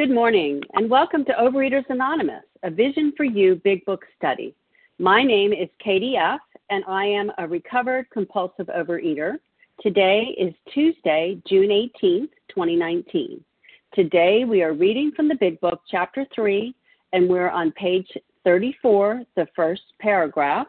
[0.00, 4.54] Good morning, and welcome to Overeaters Anonymous, a Vision for You Big Book study.
[4.98, 6.40] My name is Katie F.,
[6.70, 9.34] and I am a recovered compulsive overeater.
[9.82, 13.44] Today is Tuesday, June 18th, 2019.
[13.92, 16.74] Today we are reading from the Big Book, Chapter 3,
[17.12, 18.08] and we're on page
[18.44, 20.66] 34, the first paragraph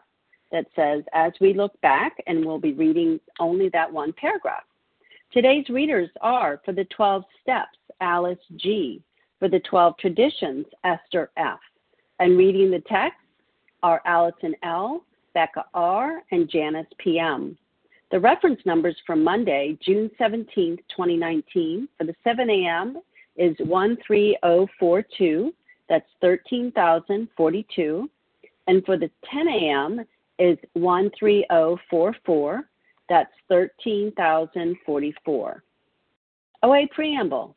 [0.50, 4.64] that says, As we look back, and we'll be reading only that one paragraph.
[5.32, 9.02] Today's readers are for the 12 steps, Alice G.,
[9.42, 11.58] for the 12 traditions, Esther F.
[12.20, 13.18] And reading the text
[13.82, 15.02] are Allison L.,
[15.34, 17.58] Becca R., and Janice PM.
[18.12, 23.02] The reference numbers for Monday, June 17, 2019, for the 7 a.m.
[23.36, 25.52] is 13042.
[25.88, 28.10] That's 13,042.
[28.68, 30.04] And for the 10 a.m.
[30.38, 32.62] is 13044.
[33.08, 35.64] That's 13,044.
[36.62, 37.56] OA Preamble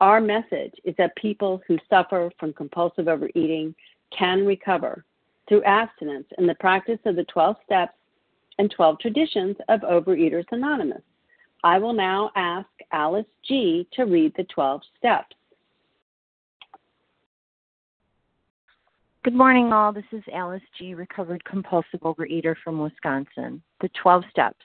[0.00, 3.74] our message is that people who suffer from compulsive overeating
[4.16, 5.04] can recover
[5.48, 7.94] through abstinence and the practice of the 12 steps
[8.58, 11.02] and 12 traditions of Overeaters Anonymous.
[11.64, 13.86] I will now ask Alice G.
[13.94, 15.36] to read the 12 steps.
[19.24, 19.92] Good morning, all.
[19.92, 23.62] This is Alice G., recovered compulsive overeater from Wisconsin.
[23.80, 24.64] The 12 steps.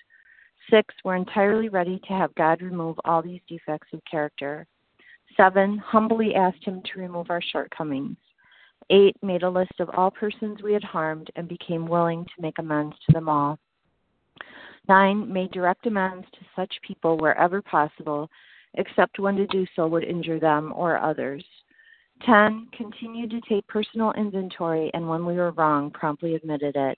[0.71, 4.65] Six, we're entirely ready to have God remove all these defects of character.
[5.35, 8.15] Seven, humbly asked Him to remove our shortcomings.
[8.89, 12.57] Eight, made a list of all persons we had harmed and became willing to make
[12.57, 13.59] amends to them all.
[14.87, 18.29] Nine, made direct amends to such people wherever possible,
[18.75, 21.43] except when to do so would injure them or others.
[22.25, 22.67] 10.
[22.77, 26.97] Continued to take personal inventory and when we were wrong, promptly admitted it.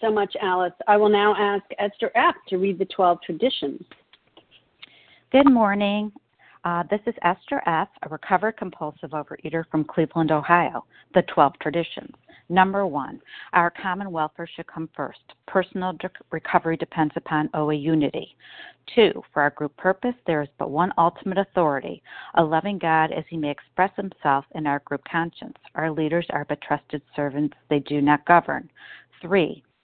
[0.00, 0.72] so much, Alice.
[0.86, 2.34] I will now ask Esther F.
[2.48, 3.82] to read the 12 traditions.
[5.32, 6.12] Good morning.
[6.64, 10.84] Uh, this is Esther F., a recovered compulsive overeater from Cleveland, Ohio.
[11.14, 12.12] The 12 traditions.
[12.48, 13.20] Number one,
[13.54, 15.20] our common welfare should come first.
[15.48, 18.36] Personal de- recovery depends upon OA unity.
[18.94, 22.02] Two, for our group purpose, there is but one ultimate authority,
[22.34, 25.56] a loving God as he may express himself in our group conscience.
[25.74, 28.70] Our leaders are but trusted servants, they do not govern.
[29.20, 29.64] Three,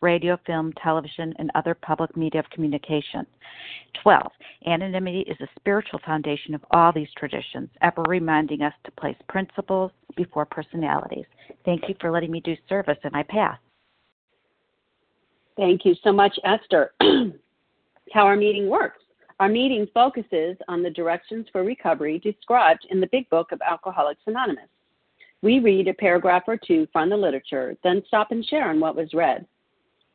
[0.00, 3.26] radio, film, television, and other public media of communication.
[4.02, 4.30] 12.
[4.66, 9.90] Anonymity is the spiritual foundation of all these traditions, ever reminding us to place principles
[10.16, 11.26] before personalities.
[11.64, 13.58] Thank you for letting me do service in my path.
[15.56, 16.92] Thank you so much, Esther.
[18.12, 19.00] How our meeting works.
[19.40, 24.20] Our meeting focuses on the directions for recovery described in the Big Book of Alcoholics
[24.26, 24.68] Anonymous.
[25.42, 28.96] We read a paragraph or two from the literature, then stop and share on what
[28.96, 29.46] was read.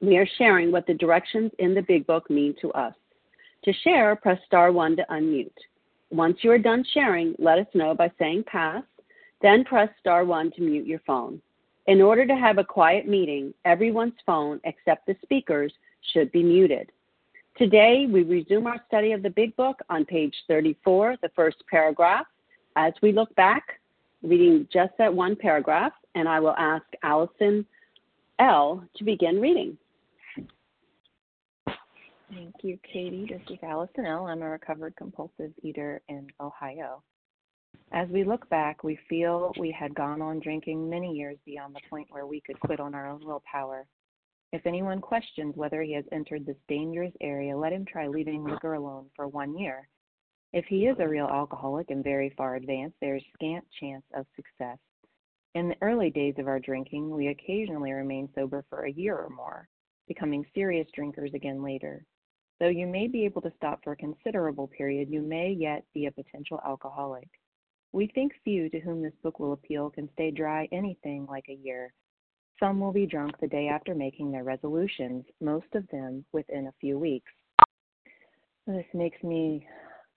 [0.00, 2.94] We are sharing what the directions in the Big Book mean to us.
[3.64, 5.50] To share, press star one to unmute.
[6.10, 8.82] Once you are done sharing, let us know by saying pass,
[9.40, 11.40] then press star one to mute your phone.
[11.86, 15.72] In order to have a quiet meeting, everyone's phone except the speaker's
[16.12, 16.90] should be muted.
[17.56, 22.26] Today, we resume our study of the Big Book on page 34, the first paragraph.
[22.76, 23.80] As we look back,
[24.22, 27.64] reading just that one paragraph, and I will ask Allison
[28.40, 28.84] L.
[28.96, 29.78] to begin reading.
[32.30, 33.26] Thank you, Katie.
[33.28, 34.26] This is Allison L.
[34.26, 37.02] I'm a recovered compulsive eater in Ohio.
[37.92, 41.88] As we look back, we feel we had gone on drinking many years beyond the
[41.90, 43.86] point where we could quit on our own willpower.
[44.52, 48.74] If anyone questions whether he has entered this dangerous area, let him try leaving liquor
[48.74, 49.88] alone for one year.
[50.52, 54.26] If he is a real alcoholic and very far advanced, there is scant chance of
[54.34, 54.78] success.
[55.54, 59.28] In the early days of our drinking, we occasionally remain sober for a year or
[59.28, 59.68] more,
[60.08, 62.04] becoming serious drinkers again later.
[62.64, 66.06] Though you may be able to stop for a considerable period, you may yet be
[66.06, 67.28] a potential alcoholic.
[67.92, 71.60] We think few to whom this book will appeal can stay dry anything like a
[71.62, 71.92] year.
[72.58, 76.74] Some will be drunk the day after making their resolutions, most of them within a
[76.80, 77.30] few weeks.
[78.66, 79.66] This makes me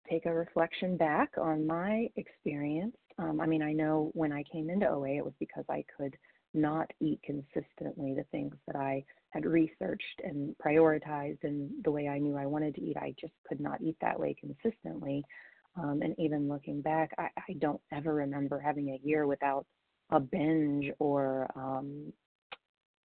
[0.10, 2.96] take a reflection back on my experience.
[3.18, 6.16] Um, I mean, I know when I came into OA, it was because I could
[6.58, 12.18] not eat consistently the things that I had researched and prioritized and the way I
[12.18, 12.98] knew I wanted to eat.
[12.98, 15.24] I just could not eat that way consistently.
[15.78, 19.66] Um, and even looking back, I, I don't ever remember having a year without
[20.10, 22.12] a binge or, um,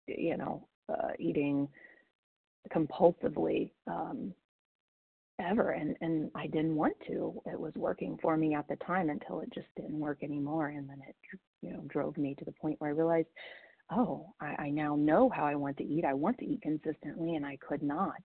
[0.07, 1.69] you know, uh, eating
[2.75, 4.33] compulsively um,
[5.41, 5.71] ever.
[5.71, 7.41] And, and I didn't want to.
[7.47, 10.69] It was working for me at the time until it just didn't work anymore.
[10.69, 11.17] And then it,
[11.65, 13.29] you know, drove me to the point where I realized
[13.93, 16.05] oh, I, I now know how I want to eat.
[16.05, 18.21] I want to eat consistently, and I could not,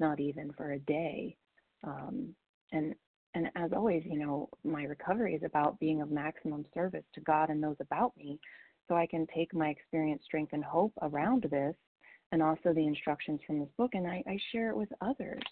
[0.00, 1.36] not even for a day.
[1.84, 2.34] Um,
[2.72, 2.94] and
[3.34, 7.48] and as always, you know, my recovery is about being of maximum service to God
[7.48, 8.38] and those about me,
[8.88, 11.74] so I can take my experience, strength, and hope around this,
[12.32, 15.42] and also the instructions from this book, and I, I share it with others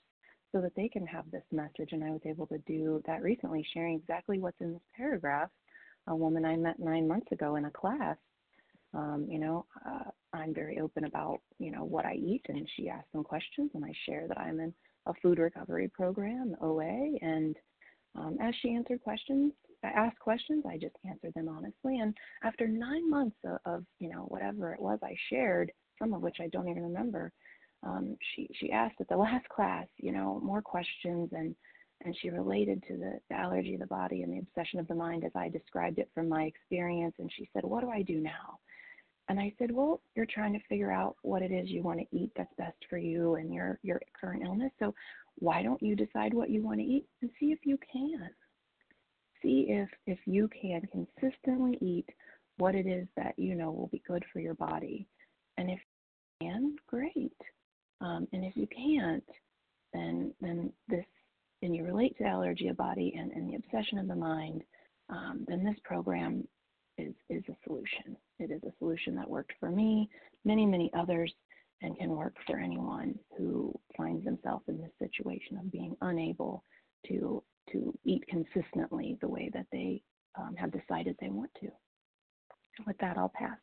[0.52, 1.92] so that they can have this message.
[1.92, 5.48] And I was able to do that recently, sharing exactly what's in this paragraph.
[6.06, 8.16] A woman I met nine months ago in a class
[8.92, 12.88] um, you know, uh, I'm very open about, you know, what I eat, and she
[12.88, 14.74] asked some questions, and I share that I'm in
[15.06, 17.56] a food recovery program, OA, and
[18.16, 19.52] um, as she answered questions,
[19.84, 22.00] I asked questions, I just answered them honestly.
[22.00, 26.20] And after nine months of, of, you know, whatever it was I shared, some of
[26.20, 27.32] which I don't even remember,
[27.82, 31.54] um, she she asked at the last class, you know, more questions, and
[32.04, 34.94] and she related to the, the allergy of the body and the obsession of the
[34.94, 37.14] mind as I described it from my experience.
[37.18, 38.58] And she said, "What do I do now?"
[39.30, 42.16] And I said, Well, you're trying to figure out what it is you want to
[42.16, 44.72] eat that's best for you and your, your current illness.
[44.80, 44.92] So
[45.36, 48.28] why don't you decide what you want to eat and see if you can?
[49.40, 52.08] See if if you can consistently eat
[52.58, 55.06] what it is that you know will be good for your body.
[55.58, 55.78] And if
[56.40, 57.32] you can, great.
[58.00, 59.22] Um, and if you can't,
[59.92, 61.06] then then this
[61.62, 64.62] and you relate to allergy of body and, and the obsession of the mind,
[65.10, 66.46] um, then this program
[66.98, 68.16] is, is a solution.
[68.38, 70.08] It is a solution that worked for me,
[70.44, 71.32] many, many others,
[71.82, 76.64] and can work for anyone who finds themselves in this situation of being unable
[77.08, 80.02] to to eat consistently the way that they
[80.38, 81.68] um, have decided they want to.
[82.86, 83.58] with that, I'll pass.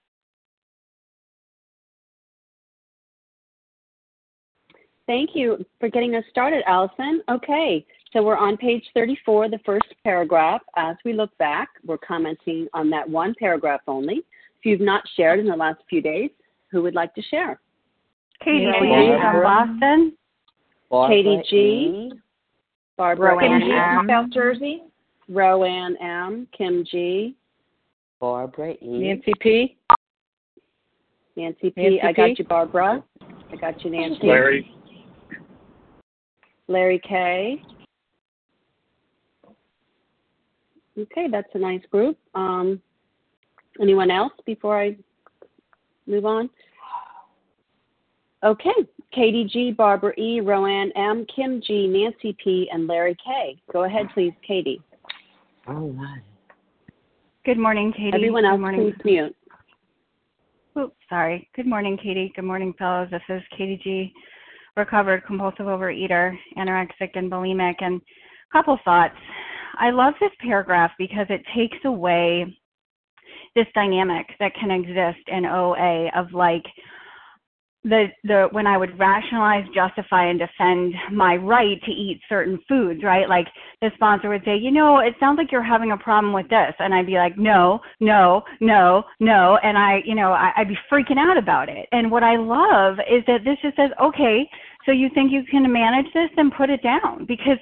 [5.07, 7.21] Thank you for getting us started, Allison.
[7.31, 10.61] Okay, so we're on page 34, the first paragraph.
[10.75, 14.17] As we look back, we're commenting on that one paragraph only.
[14.59, 16.29] If you've not shared in the last few days,
[16.71, 17.61] who would like to share?
[18.43, 20.17] Katie G from Boston.
[20.89, 21.55] Barbara Katie G.
[21.55, 22.11] E.
[22.97, 24.07] Barbara Rowan Kim M.
[24.09, 24.83] South Jersey.
[25.29, 26.47] Rowan M.
[26.57, 27.35] Kim G.
[28.19, 28.77] Barbara E.
[28.81, 29.77] Nancy P.
[31.37, 31.81] Nancy P.
[31.81, 33.03] Nancy I got you, Barbara.
[33.51, 34.27] I got you, Nancy.
[34.27, 34.76] Larry.
[36.67, 37.61] Larry K.
[40.99, 42.17] Okay, that's a nice group.
[42.33, 42.81] Um,
[43.79, 44.97] anyone else before I
[46.07, 46.49] move on?
[48.43, 48.73] Okay,
[49.13, 53.59] Katie G, Barbara E, Roanne M, Kim G, Nancy P, and Larry K.
[53.71, 54.81] Go ahead, please, Katie.
[55.67, 56.21] All right.
[57.45, 58.11] Good morning, Katie.
[58.13, 58.93] Everyone else, Good morning.
[58.93, 59.35] please mute.
[60.77, 61.49] Oops, sorry.
[61.55, 62.31] Good morning, Katie.
[62.35, 63.07] Good morning, fellows.
[63.09, 64.13] This is Katie G,
[64.77, 67.75] recovered compulsive overeater, anorexic, and bulimic.
[67.79, 69.15] And a couple thoughts.
[69.79, 72.57] I love this paragraph because it takes away
[73.55, 76.63] this dynamic that can exist in OA of like,
[77.83, 83.01] the the when I would rationalize, justify, and defend my right to eat certain foods,
[83.03, 83.29] right?
[83.29, 83.47] Like
[83.81, 86.73] the sponsor would say, you know, it sounds like you're having a problem with this,
[86.79, 90.77] and I'd be like, no, no, no, no, and I, you know, I, I'd be
[90.91, 91.87] freaking out about it.
[91.91, 94.49] And what I love is that this just says, okay,
[94.87, 97.59] so you think you can manage this, then put it down because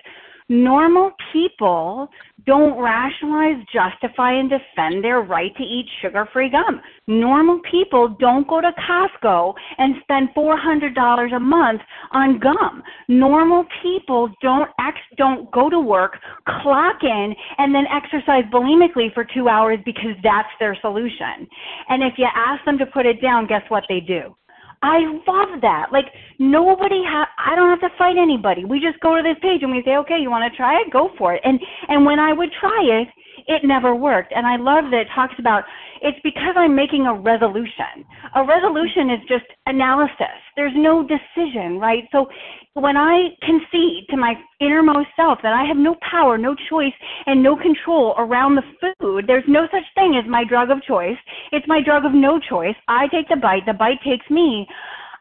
[0.48, 2.08] normal people
[2.46, 6.80] don't rationalize, justify, and defend their right to eat sugar free gum.
[7.08, 12.84] Normal people don't go to Costco and spend $400 a month on gum.
[13.08, 16.18] Normal people don't ex- don't go to work,
[16.62, 21.48] clock in, and then exercise bulimically for two hours because that's their solution.
[21.90, 24.36] And if you ask them to put it down, guess what they do?
[24.82, 25.88] I love that.
[25.92, 26.06] Like
[26.40, 28.66] nobody ha I don't have to fight anybody.
[28.66, 30.92] We just go to this page and we say, "Okay, you want to try it?
[30.92, 33.08] Go for it." And and when I would try it,
[33.48, 34.34] it never worked.
[34.36, 35.64] And I love that it talks about
[36.02, 38.06] it's because I'm making a resolution.
[38.36, 40.38] A resolution is just analysis.
[40.56, 42.04] There's no decision, right?
[42.12, 42.28] So
[42.74, 46.94] when I concede to my innermost self that I have no power, no choice,
[47.26, 51.18] and no control around the food, there's no such thing as my drug of choice.
[51.52, 52.76] It's my drug of no choice.
[52.88, 54.68] I take the bite, the bite takes me.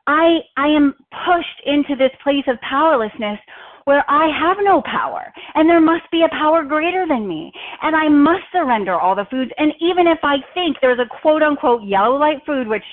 [0.06, 0.94] I I am
[1.24, 3.38] pushed into this place of powerlessness
[3.84, 7.94] where I have no power and there must be a power greater than me and
[7.94, 11.82] I must surrender all the foods and even if I think there's a quote unquote
[11.84, 12.84] yellow light food which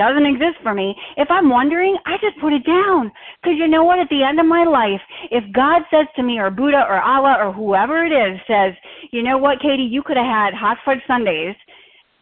[0.00, 3.12] doesn't exist for me, if I'm wondering, I just put it down.
[3.42, 3.98] Because you know what?
[3.98, 7.36] At the end of my life, if God says to me, or Buddha, or Allah,
[7.38, 8.72] or whoever it is, says,
[9.12, 11.54] you know what, Katie, you could have had hot fudge sundaes,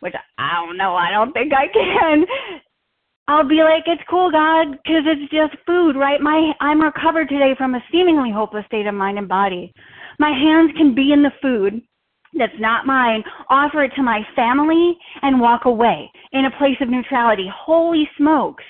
[0.01, 2.27] which I don't know, I don't think I can.
[3.29, 6.19] I'll be like, it's cool, God, because it's just food, right?
[6.19, 9.71] My I'm recovered today from a seemingly hopeless state of mind and body.
[10.19, 11.83] My hands can be in the food
[12.39, 16.89] that's not mine, offer it to my family, and walk away in a place of
[16.89, 17.51] neutrality.
[17.55, 18.65] Holy smokes.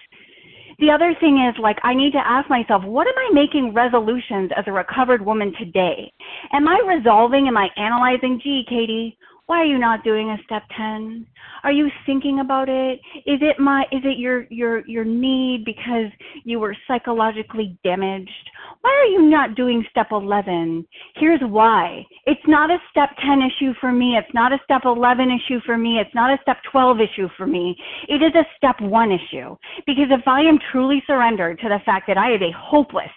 [0.80, 4.50] The other thing is, like, I need to ask myself, what am I making resolutions
[4.56, 6.12] as a recovered woman today?
[6.52, 7.46] Am I resolving?
[7.46, 8.40] Am I analyzing?
[8.42, 9.16] Gee, Katie,
[9.48, 11.26] why are you not doing a step 10
[11.62, 13.00] are you thinking about it?
[13.26, 16.10] Is it my is it your your your need because
[16.44, 18.30] you were psychologically damaged?
[18.80, 20.86] Why are you not doing step 11
[21.16, 22.04] here's why.
[22.26, 24.16] It's not a step 10 issue for me.
[24.16, 25.98] It's not a step 11 issue for me.
[25.98, 27.76] It's not a step 12 issue for me.
[28.08, 29.56] It is a step 1 issue.
[29.86, 33.10] Because if i am truly surrendered to the fact that i have a hopeless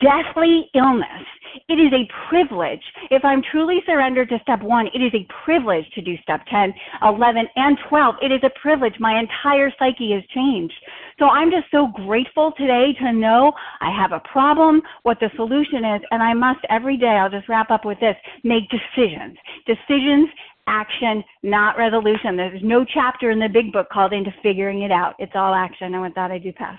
[0.00, 1.26] deathly illness
[1.68, 2.82] it is a privilege.
[3.10, 5.59] If I'm truly surrendered to step one, it is a privilege
[5.94, 8.14] to do step 10, 11, and 12.
[8.22, 8.94] It is a privilege.
[8.98, 10.74] My entire psyche has changed.
[11.18, 15.84] So I'm just so grateful today to know I have a problem, what the solution
[15.84, 19.36] is, and I must every day, I'll just wrap up with this, make decisions.
[19.66, 20.28] Decisions
[20.66, 22.36] action, not resolution.
[22.36, 25.14] There's no chapter in the big book called into figuring it out.
[25.18, 25.94] It's all action.
[25.94, 26.78] And with that, I do pass.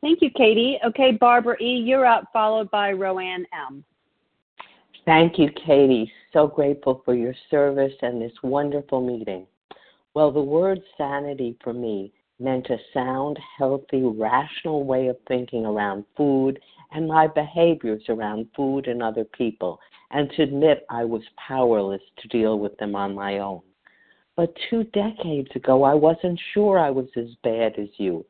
[0.00, 0.78] Thank you, Katie.
[0.86, 3.84] Okay, Barbara E., you're up, followed by Roanne M.
[5.06, 6.12] Thank you, Katie.
[6.32, 9.46] So grateful for your service and this wonderful meeting.
[10.14, 16.04] Well, the word sanity for me meant a sound, healthy, rational way of thinking around
[16.16, 16.58] food
[16.92, 19.78] and my behaviors around food and other people,
[20.10, 23.62] and to admit I was powerless to deal with them on my own.
[24.36, 28.26] But two decades ago, I wasn't sure I was as bad as you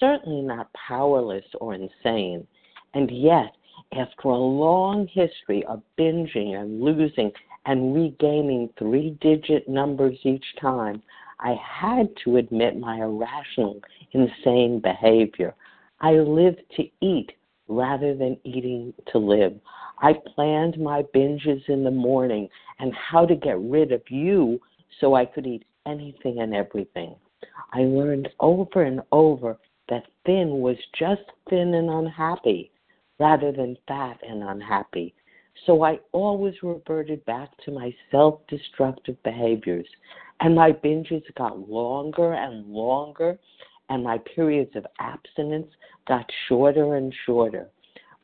[0.00, 2.46] certainly not powerless or insane.
[2.94, 3.55] And yet,
[3.92, 7.32] After a long history of binging and losing
[7.66, 11.02] and regaining three digit numbers each time,
[11.38, 13.80] I had to admit my irrational,
[14.12, 15.54] insane behavior.
[16.00, 17.32] I lived to eat
[17.68, 19.54] rather than eating to live.
[19.98, 24.60] I planned my binges in the morning and how to get rid of you
[25.00, 27.14] so I could eat anything and everything.
[27.72, 32.70] I learned over and over that thin was just thin and unhappy
[33.18, 35.14] rather than fat and unhappy.
[35.64, 39.86] So I always reverted back to my self destructive behaviors.
[40.40, 43.38] And my binges got longer and longer,
[43.88, 45.68] and my periods of abstinence
[46.06, 47.68] got shorter and shorter.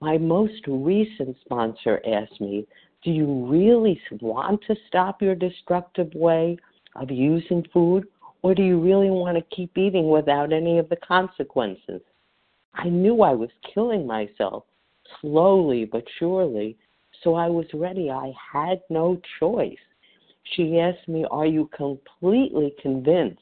[0.00, 2.66] My most recent sponsor asked me,
[3.02, 6.58] Do you really want to stop your destructive way
[6.96, 8.06] of using food,
[8.42, 12.02] or do you really want to keep eating without any of the consequences?
[12.75, 14.64] I knew I was killing myself
[15.21, 16.76] slowly but surely
[17.23, 18.11] so I was ready.
[18.11, 19.78] I had no choice.
[20.54, 23.40] She asked me, Are you completely convinced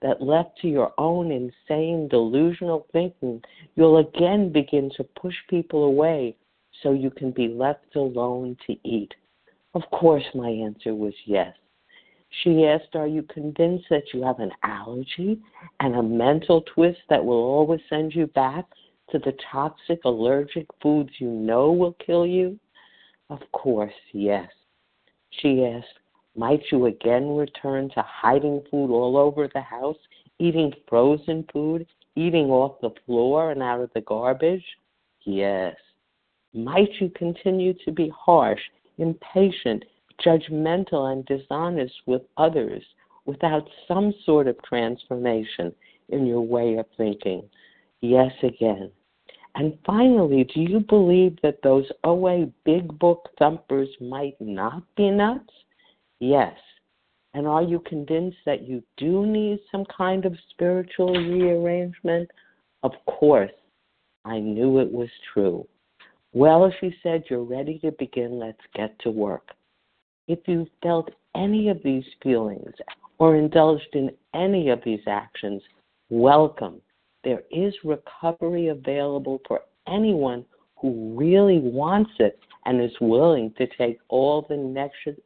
[0.00, 3.40] that left to your own insane delusional thinking,
[3.76, 6.36] you'll again begin to push people away
[6.82, 9.14] so you can be left alone to eat?
[9.74, 11.54] Of course, my answer was yes.
[12.42, 15.38] She asked, Are you convinced that you have an allergy
[15.78, 18.66] and a mental twist that will always send you back
[19.12, 22.58] to the toxic allergic foods you know will kill you?
[23.30, 24.48] Of course, yes.
[25.30, 25.98] She asked,
[26.34, 29.98] Might you again return to hiding food all over the house,
[30.38, 34.64] eating frozen food, eating off the floor and out of the garbage?
[35.24, 35.76] Yes.
[36.54, 38.60] Might you continue to be harsh,
[38.98, 39.84] impatient,
[40.24, 42.82] judgmental, and dishonest with others
[43.24, 45.72] without some sort of transformation
[46.08, 47.42] in your way of thinking?
[48.00, 48.90] Yes, again.
[49.54, 55.52] And finally, do you believe that those OA big book thumpers might not be nuts?
[56.20, 56.56] Yes.
[57.34, 62.30] And are you convinced that you do need some kind of spiritual rearrangement?
[62.82, 63.50] Of course.
[64.24, 65.66] I knew it was true.
[66.32, 68.38] Well, she said, you're ready to begin.
[68.38, 69.50] Let's get to work.
[70.28, 72.72] If you felt any of these feelings
[73.18, 75.62] or indulged in any of these actions,
[76.08, 76.80] welcome.
[77.24, 80.44] There is recovery available for anyone
[80.80, 84.56] who really wants it and is willing to take all the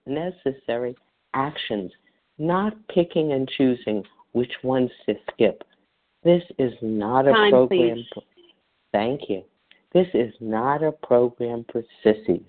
[0.07, 0.97] necessary
[1.35, 1.93] actions,
[2.39, 5.65] not picking and choosing which ones to skip.
[6.23, 8.05] This is not a Time, program.
[8.13, 8.25] Please.
[8.93, 9.43] Thank you.
[9.93, 12.47] This is not a program for sissies.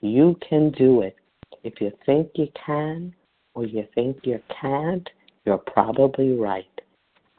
[0.00, 1.16] You can do it.
[1.64, 3.14] If you think you can
[3.54, 5.08] or you think you can't,
[5.44, 6.66] you're probably right.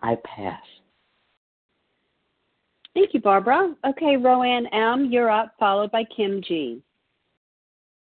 [0.01, 0.61] I pass.
[2.97, 3.75] Thank you, Barbara.
[3.87, 6.81] Okay, Roanne M., you're up, followed by Kim G.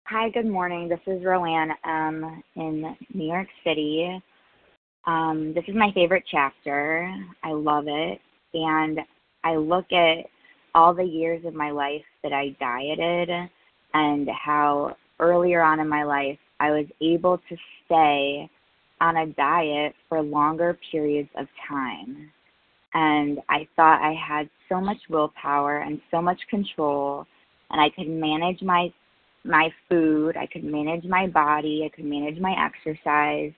[0.04, 0.88] Hi, good morning.
[0.88, 2.40] This is Roanne M.
[2.54, 4.22] in New York City.
[5.04, 7.12] Um, this is my favorite chapter.
[7.42, 8.20] I love it.
[8.54, 9.00] And
[9.42, 10.18] I look at
[10.72, 13.28] all the years of my life that I dieted
[13.92, 18.48] and how earlier on in my life I was able to stay
[19.00, 22.30] on a diet for longer periods of time
[22.94, 27.26] and I thought I had so much willpower and so much control
[27.70, 28.92] and I could manage my
[29.44, 33.52] my food, I could manage my body, I could manage my exercise,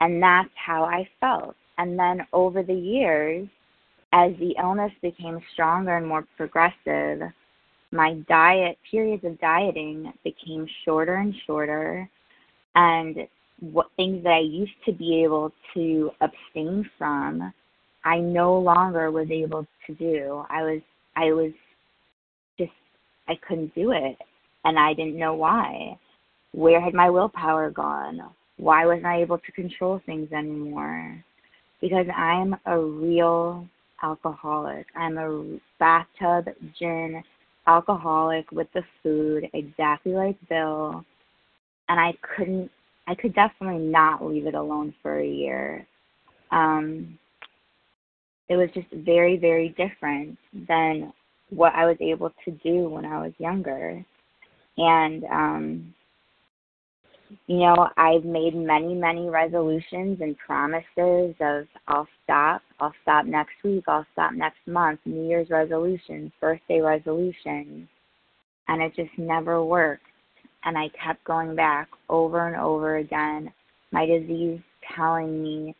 [0.00, 1.54] and that's how I felt.
[1.78, 3.46] And then over the years,
[4.12, 7.22] as the illness became stronger and more progressive,
[7.92, 12.08] my diet periods of dieting became shorter and shorter
[12.74, 13.28] and
[13.60, 17.52] what things that I used to be able to abstain from
[18.04, 20.44] I no longer was able to do.
[20.50, 20.80] I was
[21.16, 21.52] I was
[22.58, 22.72] just
[23.28, 24.16] I couldn't do it
[24.64, 25.98] and I didn't know why.
[26.52, 28.20] Where had my willpower gone?
[28.56, 31.22] Why wasn't I able to control things anymore?
[31.80, 33.66] Because I'm a real
[34.02, 34.86] alcoholic.
[34.94, 37.22] I'm a bathtub gin
[37.66, 41.04] alcoholic with the food, exactly like Bill.
[41.88, 42.70] And I couldn't
[43.06, 45.86] I could definitely not leave it alone for a year.
[46.50, 47.18] Um
[48.48, 51.12] it was just very, very different than
[51.50, 54.04] what I was able to do when I was younger.
[54.76, 55.94] And, um,
[57.46, 63.54] you know, I've made many, many resolutions and promises of I'll stop, I'll stop next
[63.62, 67.88] week, I'll stop next month, New Year's resolutions, birthday resolutions.
[68.68, 70.04] And it just never worked.
[70.64, 73.52] And I kept going back over and over again.
[73.90, 74.60] My disease
[74.96, 75.74] telling me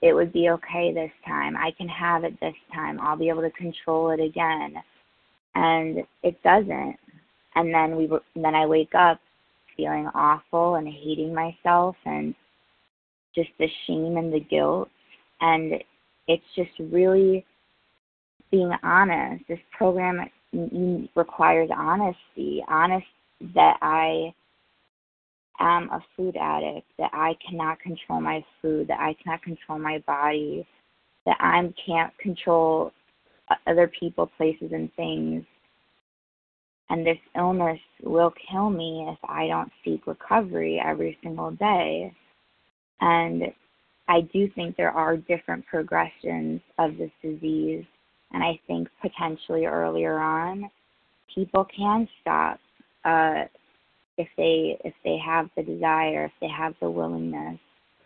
[0.00, 1.56] it would be okay this time.
[1.56, 3.00] I can have it this time.
[3.00, 4.74] I'll be able to control it again.
[5.54, 6.96] And it doesn't.
[7.56, 9.20] and then we were, then I wake up
[9.76, 12.34] feeling awful and hating myself and
[13.34, 14.88] just the shame and the guilt
[15.40, 15.74] and
[16.26, 17.44] it's just really
[18.50, 19.44] being honest.
[19.48, 23.06] This program mm, mm, requires honesty, honest
[23.54, 24.34] that I
[25.58, 29.98] am a food addict, that I cannot control my food, that I cannot control my
[30.06, 30.66] body,
[31.26, 32.92] that I can't control
[33.66, 35.44] other people, places, and things.
[36.90, 42.14] And this illness will kill me if I don't seek recovery every single day.
[43.00, 43.52] And
[44.08, 47.84] I do think there are different progressions of this disease.
[48.32, 50.70] And I think potentially earlier on,
[51.34, 52.58] people can stop
[53.04, 53.44] uh,
[54.18, 57.58] if they if they have the desire, if they have the willingness.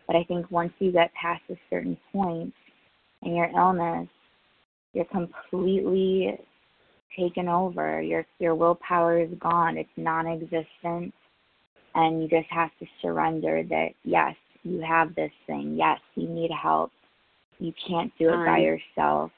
[0.07, 2.53] But I think once you get past a certain point
[3.23, 4.09] in your illness,
[4.93, 6.39] you're completely
[7.19, 8.01] taken over.
[8.01, 9.79] Your your willpower is gone.
[9.79, 11.15] It's non-existent,
[11.95, 15.77] and you just have to surrender that yes, you have this thing.
[15.77, 16.93] Yes, you need help.
[17.59, 19.31] You can't do it by yourself.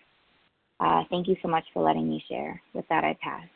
[0.80, 2.60] Uh, thank you so much for letting me share.
[2.72, 3.46] With that, I pass.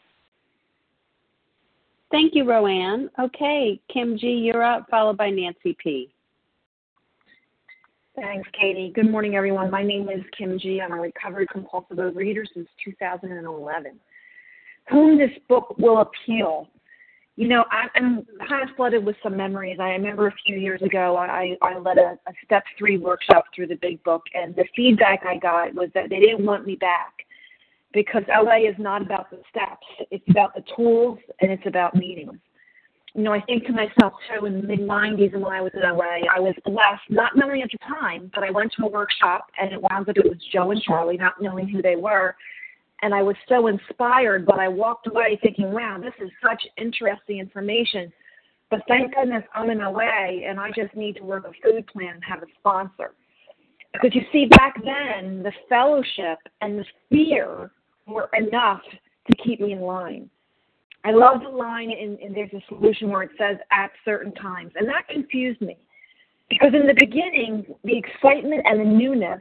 [2.11, 3.11] Thank you, Roanne.
[3.21, 6.11] Okay, Kim G, you're up, followed by Nancy P.
[8.17, 8.91] Thanks, Katie.
[8.95, 9.71] Good morning, everyone.
[9.71, 10.81] My name is Kim G.
[10.81, 13.93] I'm a recovered compulsive overeater since 2011.
[14.91, 16.69] Whom this book will appeal.
[17.37, 19.79] You know, I'm kind of flooded with some memories.
[19.79, 23.69] I remember a few years ago, I, I led a, a step three workshop through
[23.69, 27.13] the big book, and the feedback I got was that they didn't want me back
[27.93, 29.87] because OA is not about the steps.
[30.11, 32.39] It's about the tools and it's about meetings
[33.15, 35.73] you know, I think to myself too in the mid 90s and when I was
[35.75, 38.89] in LA, I was blessed, not knowing at the time, but I went to a
[38.89, 42.37] workshop and it wound up it was Joe and Charlie, not knowing who they were.
[43.03, 47.39] And I was so inspired, but I walked away thinking, wow, this is such interesting
[47.39, 48.13] information.
[48.71, 52.15] But thank goodness I'm in OA and I just need to work a food plan
[52.15, 53.15] and have a sponsor.
[53.95, 57.73] Because you see, back then, the fellowship and the fear
[58.09, 58.81] were enough
[59.31, 60.31] to keep me in line.
[61.05, 64.73] I love the line in, in There's a Solution where it says at certain times.
[64.77, 65.77] And that confused me.
[66.51, 69.41] Because in the beginning, the excitement and the newness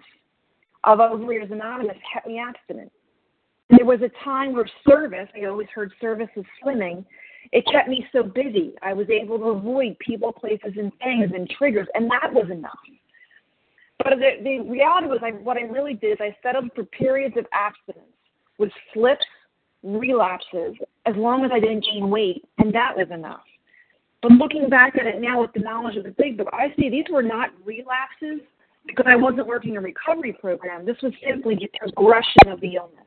[0.83, 2.91] of Overeaters Anonymous kept me abstinent.
[3.69, 7.05] There was a time where service, I always heard service is swimming,
[7.51, 8.73] it kept me so busy.
[8.81, 12.77] I was able to avoid people, places, and things and triggers, and that was enough.
[13.99, 17.35] But the, the reality was, I, what I really did is I settled for periods
[17.37, 18.07] of abstinence
[18.57, 19.25] with slips
[19.83, 23.43] relapses as long as I didn't gain weight, and that was enough.
[24.21, 26.89] But looking back at it now with the knowledge of the big book, I see
[26.89, 28.41] these were not relapses
[28.85, 30.85] because I wasn't working a recovery program.
[30.85, 33.05] This was simply the progression of the illness.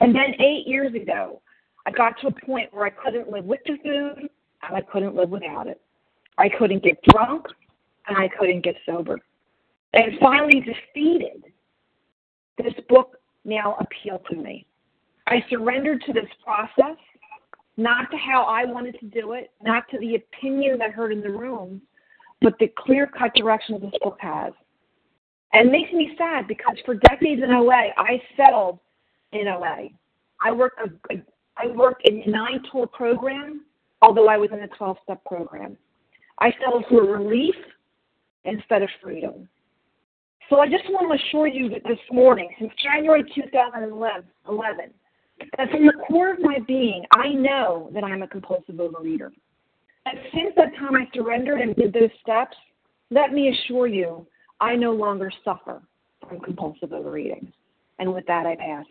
[0.00, 1.42] And then eight years ago,
[1.86, 4.28] I got to a point where I couldn't live with the food
[4.62, 5.80] and I couldn't live without it.
[6.38, 7.46] I couldn't get drunk
[8.06, 9.18] and I couldn't get sober.
[9.92, 11.44] And finally defeated,
[12.56, 14.66] this book now appeal to me.
[15.26, 16.96] I surrendered to this process,
[17.76, 21.20] not to how I wanted to do it, not to the opinion I heard in
[21.20, 21.82] the room,
[22.40, 24.52] but the clear cut direction this book has.
[25.52, 28.78] And it makes me sad because for decades in OA, I settled
[29.32, 29.88] in OA.
[30.40, 31.14] I worked a,
[31.56, 33.62] I worked in a nine tool program,
[34.02, 35.76] although I was in a 12 step program.
[36.40, 37.54] I settled for relief
[38.44, 39.48] instead of freedom.
[40.48, 44.24] So I just want to assure you that this morning, since January 2011,
[45.56, 49.30] that from the core of my being, I know that I'm a compulsive overeater.
[50.06, 52.56] And since that time I surrendered and did those steps,
[53.10, 54.26] let me assure you,
[54.60, 55.82] I no longer suffer
[56.26, 57.52] from compulsive overeating.
[57.98, 58.86] And with that, I pass.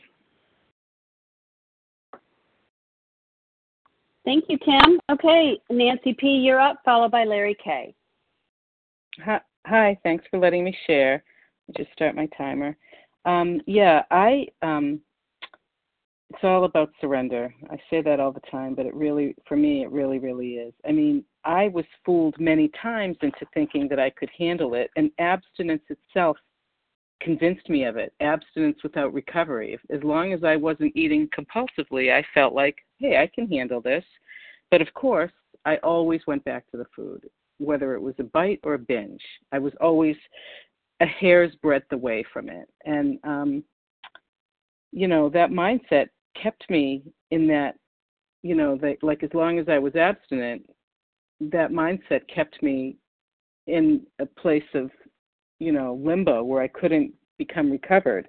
[4.26, 5.00] Thank you, Kim.
[5.10, 7.96] Okay, Nancy P., you're up, followed by Larry K.
[9.24, 11.24] Hi, hi thanks for letting me share.
[11.76, 12.78] Just start my timer.
[13.26, 15.02] Um, yeah, I um,
[16.30, 17.54] it's all about surrender.
[17.70, 20.74] I say that all the time, but it really, for me, it really, really is.
[20.88, 25.10] I mean, I was fooled many times into thinking that I could handle it, and
[25.20, 26.38] abstinence itself
[27.22, 28.14] convinced me of it.
[28.20, 29.80] Abstinence without recovery.
[29.90, 34.04] As long as I wasn't eating compulsively, I felt like, hey, I can handle this.
[34.70, 35.32] But of course,
[35.66, 39.24] I always went back to the food, whether it was a bite or a binge.
[39.54, 40.18] I was always
[41.00, 42.68] a hair's breadth away from it.
[42.86, 43.64] And, um,
[44.92, 46.08] you know, that mindset
[46.42, 47.76] kept me in that,
[48.44, 50.68] you know, that like as long as I was abstinent,
[51.40, 52.98] that mindset kept me
[53.68, 54.90] in a place of,
[55.60, 58.28] you know, limbo where I couldn't become recovered.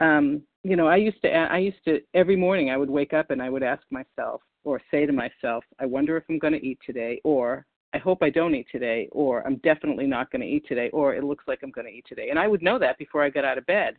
[0.00, 3.30] Um, you know, I used to, I used to every morning I would wake up
[3.30, 6.66] and I would ask myself, or say to myself, I wonder if I'm going to
[6.66, 7.64] eat today, or
[7.96, 11.14] I hope I don't eat today, or I'm definitely not going to eat today, or
[11.14, 12.28] it looks like I'm going to eat today.
[12.28, 13.96] And I would know that before I got out of bed.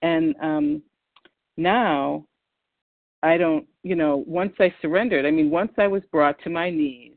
[0.00, 0.82] And um,
[1.58, 2.24] now
[3.22, 6.70] I don't, you know, once I surrendered, I mean, once I was brought to my
[6.70, 7.16] knees,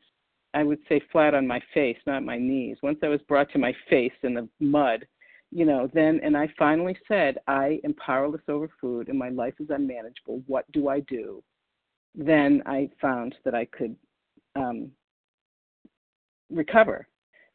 [0.54, 2.76] I would say flat on my face, not my knees.
[2.84, 5.08] Once I was brought to my face in the mud,
[5.50, 9.54] you know, then, and I finally said, I am powerless over food and my life
[9.62, 10.44] is unmanageable.
[10.48, 11.42] What do I do?
[12.16, 13.96] Then I found that I could
[14.58, 14.92] um,
[16.52, 17.08] recover.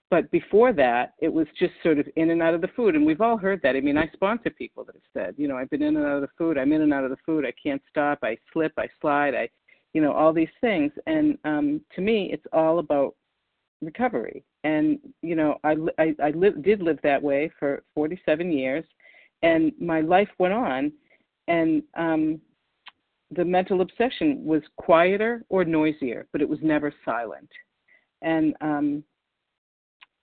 [0.08, 2.94] But before that, it was just sort of in and out of the food.
[2.94, 3.74] And we've all heard that.
[3.74, 6.16] I mean, I sponsor people that have said, you know, I've been in and out
[6.16, 6.56] of the food.
[6.56, 7.44] I'm in and out of the food.
[7.44, 8.20] I can't stop.
[8.22, 8.72] I slip.
[8.78, 9.34] I slide.
[9.34, 9.48] I,
[9.94, 10.92] you know, all these things.
[11.06, 13.16] And um, to me, it's all about
[13.82, 14.44] recovery.
[14.62, 18.84] And, you know, I, I, I li- did live that way for 47 years.
[19.42, 20.92] And my life went on.
[21.48, 22.40] And um,
[23.32, 27.50] the mental obsession was quieter or noisier, but it was never silent.
[28.22, 29.04] And, um,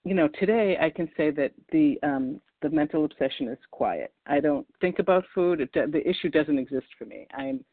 [0.03, 4.13] you know, today I can say that the um, the mental obsession is quiet.
[4.25, 5.61] I don't think about food.
[5.61, 7.27] It, the issue doesn't exist for me.
[7.37, 7.63] I'm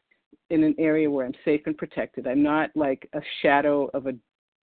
[0.49, 2.27] in an area where I'm safe and protected.
[2.27, 4.13] I'm not like a shadow of a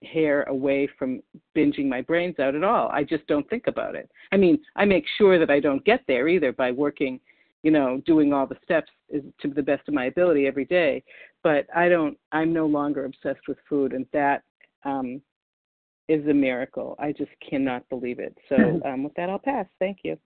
[0.05, 1.23] hair away from
[1.57, 2.89] binging my brains out at all.
[2.89, 4.09] I just don't think about it.
[4.31, 7.19] I mean, I make sure that I don't get there either by working,
[7.63, 11.03] you know, doing all the steps to the best of my ability every day.
[11.43, 12.17] But I don't.
[12.33, 14.43] I'm no longer obsessed with food, and that
[14.85, 15.21] um,
[16.09, 16.97] is a miracle.
[16.99, 18.37] I just cannot believe it.
[18.49, 19.67] So um, with that, I'll pass.
[19.79, 20.19] Thank you.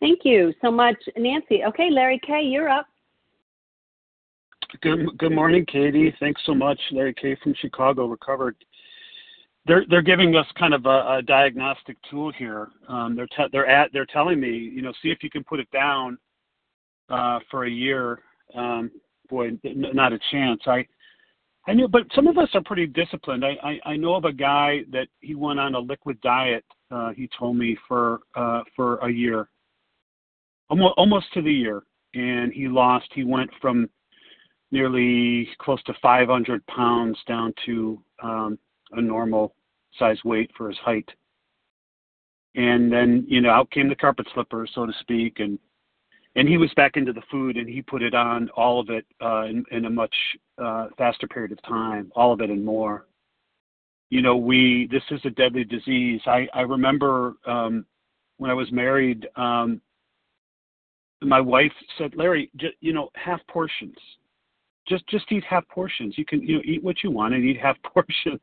[0.00, 1.64] Thank you so much, Nancy.
[1.64, 2.86] Okay, Larry K., you're up.
[4.82, 6.14] Good, good morning, Katie.
[6.20, 7.36] Thanks so much, Larry K.
[7.42, 8.56] from Chicago, recovered.
[9.64, 12.68] They're they're giving us kind of a, a diagnostic tool here.
[12.88, 15.58] Um, they're te- they're at they're telling me, you know, see if you can put
[15.58, 16.18] it down
[17.08, 18.20] uh, for a year
[18.54, 18.90] um,
[19.28, 20.60] boy, not a chance.
[20.66, 20.86] I
[21.68, 23.44] I knew, but some of us are pretty disciplined.
[23.44, 26.64] I I, I know of a guy that he went on a liquid diet.
[26.90, 29.48] Uh, he told me for uh, for a year,
[30.70, 31.82] almost almost to the year,
[32.14, 33.06] and he lost.
[33.14, 33.88] He went from
[34.72, 38.58] nearly close to 500 pounds down to um,
[38.92, 39.54] a normal
[39.98, 41.08] size weight for his height.
[42.54, 45.58] And then you know out came the carpet slippers, so to speak, and
[46.36, 49.06] and he was back into the food and he put it on all of it
[49.22, 50.14] uh, in, in a much
[50.62, 53.06] uh, faster period of time, all of it and more.
[54.10, 56.20] You know, we this is a deadly disease.
[56.26, 57.84] I I remember um,
[58.36, 59.80] when I was married, um,
[61.22, 63.96] my wife said, "Larry, j- you know, half portions.
[64.86, 66.16] Just just eat half portions.
[66.16, 68.40] You can you know eat what you want and eat half portions."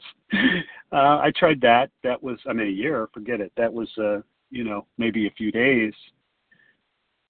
[0.91, 1.91] uh, I tried that.
[2.03, 3.07] That was I mean a year.
[3.13, 3.53] Forget it.
[3.55, 5.93] That was uh, you know maybe a few days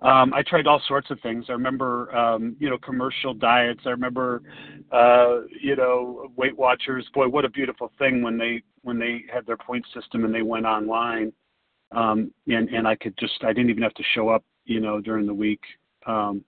[0.04, 1.46] um, I tried all sorts of things.
[1.48, 3.80] I remember, um, you know, commercial diets.
[3.86, 4.42] I remember,
[4.92, 7.08] uh, you know, Weight Watchers.
[7.14, 10.42] Boy, what a beautiful thing when they when they had their point system and they
[10.42, 11.32] went online,
[11.94, 15.00] um, and and I could just I didn't even have to show up, you know,
[15.00, 15.62] during the week,
[16.06, 16.44] um,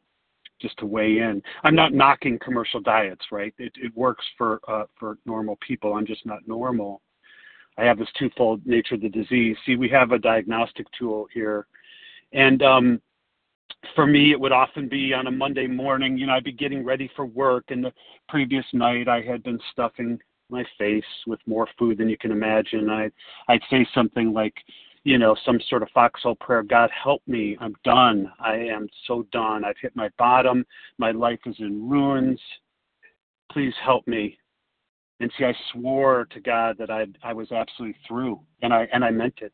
[0.61, 1.41] just to weigh in.
[1.63, 3.53] I'm not knocking commercial diets, right?
[3.57, 5.93] It it works for uh, for normal people.
[5.93, 7.01] I'm just not normal.
[7.77, 9.55] I have this twofold nature of the disease.
[9.65, 11.67] See, we have a diagnostic tool here,
[12.33, 13.01] and um,
[13.95, 16.17] for me, it would often be on a Monday morning.
[16.17, 17.93] You know, I'd be getting ready for work, and the
[18.29, 22.89] previous night I had been stuffing my face with more food than you can imagine.
[22.89, 23.11] I'd
[23.47, 24.53] I'd say something like,
[25.03, 26.63] you know, some sort of foxhole prayer.
[26.63, 27.57] God help me.
[27.59, 28.31] I'm done.
[28.39, 29.63] I am so done.
[29.63, 30.65] I've hit my bottom.
[30.97, 32.39] My life is in ruins.
[33.51, 34.37] Please help me.
[35.19, 39.03] And see, I swore to God that I I was absolutely through, and I and
[39.03, 39.53] I meant it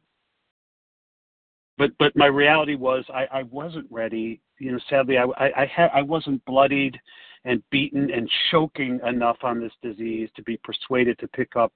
[1.81, 4.39] but but my reality was I, I wasn't ready.
[4.59, 6.95] You know, sadly, I I, I had I wasn't bloodied
[7.43, 11.73] and beaten and choking enough on this disease to be persuaded to pick up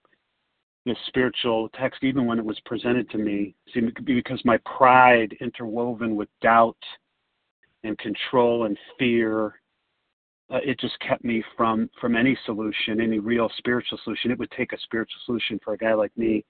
[0.85, 3.55] this spiritual text, even when it was presented to me.
[3.73, 6.77] See, because my pride interwoven with doubt
[7.83, 9.55] and control and fear
[10.53, 14.29] uh, it just kept me from from any solution, any real spiritual solution.
[14.29, 16.45] It would take a spiritual solution for a guy like me.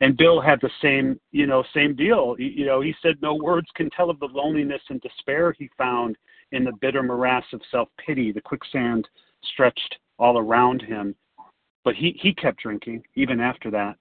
[0.00, 2.34] And Bill had the same, you know, same deal.
[2.38, 5.70] You, you know, he said no words can tell of the loneliness and despair he
[5.78, 6.16] found
[6.50, 8.32] in the bitter morass of self pity.
[8.32, 9.08] The quicksand
[9.52, 11.14] stretched all around him,
[11.84, 13.96] but he he kept drinking even after that.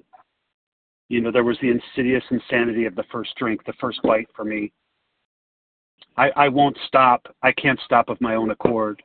[1.08, 4.44] You know, there was the insidious insanity of the first drink, the first bite for
[4.44, 4.72] me.
[6.18, 7.28] I, I won't stop.
[7.44, 9.04] I can't stop of my own accord.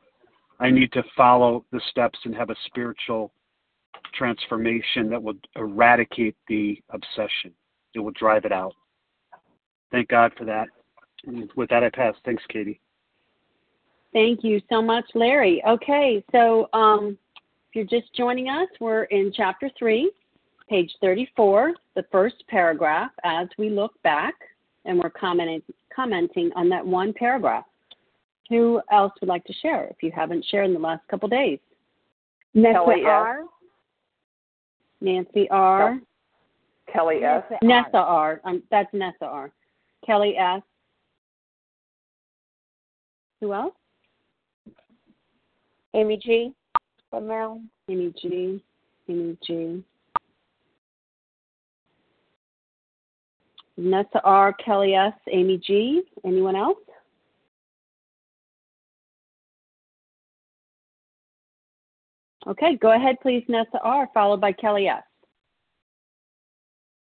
[0.60, 3.32] I need to follow the steps and have a spiritual
[4.14, 7.52] transformation that will eradicate the obsession.
[7.94, 8.74] It will drive it out.
[9.90, 10.68] Thank God for that.
[11.56, 12.14] With that, I pass.
[12.24, 12.80] Thanks, Katie.
[14.12, 15.62] Thank you so much, Larry.
[15.66, 17.16] Okay, so um,
[17.68, 20.10] if you're just joining us, we're in chapter three,
[20.68, 24.34] page 34, the first paragraph, as we look back,
[24.84, 25.62] and we're commenting,
[25.94, 27.64] commenting on that one paragraph.
[28.50, 31.60] Who else would like to share if you haven't shared in the last couple days?
[32.54, 33.44] Kelly R.
[35.00, 36.00] Nancy R.
[36.92, 37.44] Kelly S.
[37.62, 38.40] Nessa R.
[38.44, 39.52] Um, that's Nessa R.
[40.04, 40.62] Kelly S.
[43.40, 43.74] Who else?
[45.94, 46.52] Amy G.
[47.08, 47.68] From Maryland.
[47.88, 48.60] Amy G.
[49.08, 49.84] Amy G.
[53.76, 54.52] Nessa R.
[54.54, 55.14] Kelly S.
[55.30, 56.02] Amy G.
[56.24, 56.78] Anyone else?
[62.50, 65.04] Okay, go ahead, please, Nessa R., followed by Kelly S.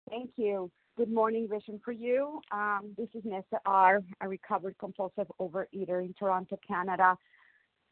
[0.10, 0.70] Thank you.
[0.98, 2.42] Good morning, Vision for You.
[2.52, 7.18] Um, this is Nessa R., a recovered compulsive overeater in Toronto, Canada.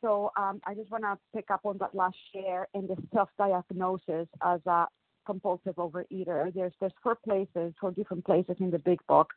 [0.02, 4.28] So um, I just want to pick up on that last share and the self-diagnosis
[4.44, 4.88] as a
[5.26, 6.54] compulsive overeater.
[6.54, 9.30] There's there's four places, four different places in the big book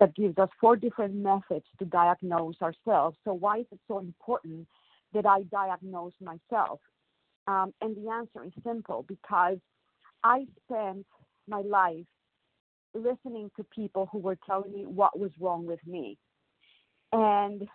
[0.00, 3.18] that gives us four different methods to diagnose ourselves.
[3.24, 4.66] So why is it so important
[5.12, 6.80] that I diagnose myself?
[7.46, 9.58] Um, and the answer is simple because
[10.22, 11.06] I spent
[11.48, 12.06] my life
[12.94, 16.18] listening to people who were telling me what was wrong with me.
[17.12, 17.68] And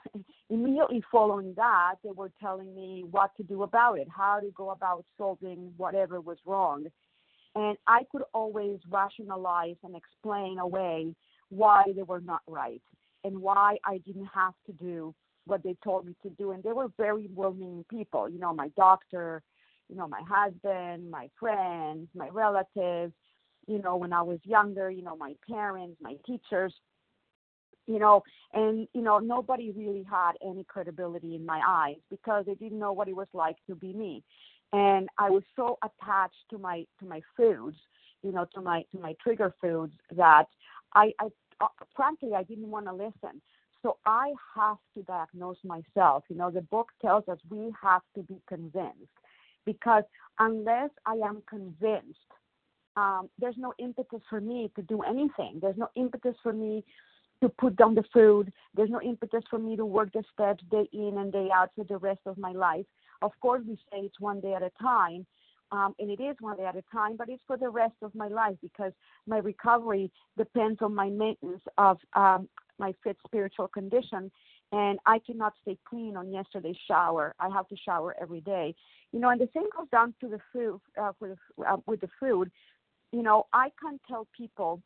[0.50, 4.72] immediately following that, they were telling me what to do about it, how to go
[4.72, 6.86] about solving whatever was wrong.
[7.56, 11.14] And I could always rationalize and explain away
[11.50, 12.82] why they were not right
[13.24, 15.14] and why I didn't have to do
[15.46, 16.52] what they told me to do.
[16.52, 19.42] And they were very well meaning people, you know, my doctor,
[19.90, 23.14] you know, my husband, my friends, my relatives,
[23.68, 26.74] you know, when I was younger, you know, my parents, my teachers,
[27.86, 28.22] you know,
[28.54, 32.92] and you know, nobody really had any credibility in my eyes because they didn't know
[32.92, 34.24] what it was like to be me.
[34.74, 37.78] And I was so attached to my to my foods,
[38.24, 40.48] you know, to my to my trigger foods that
[40.94, 41.28] I, I
[41.62, 43.42] uh, frankly I didn't want to listen.
[43.84, 46.24] So I have to diagnose myself.
[46.30, 49.14] You know, the book tells us we have to be convinced
[49.68, 50.04] because
[50.40, 52.32] unless I am convinced,
[52.96, 55.60] um, there's no impetus for me to do anything.
[55.62, 56.84] There's no impetus for me
[57.42, 58.52] to put down the food.
[58.76, 61.84] There's no impetus for me to work the steps day in and day out for
[61.84, 62.86] the rest of my life.
[63.22, 65.28] Of course, we say it's one day at a time,
[65.72, 68.16] um, and it is one day at a time, but it's for the rest of
[68.16, 68.94] my life because
[69.28, 72.48] my recovery depends on my maintenance of um,
[72.80, 74.32] my fit spiritual condition.
[74.72, 77.34] And I cannot stay clean on yesterday's shower.
[77.40, 78.76] I have to shower every day,
[79.14, 79.30] you know.
[79.30, 82.52] And the same goes down to the food uh, the, uh, with the food.
[83.14, 84.82] You know, I can't tell people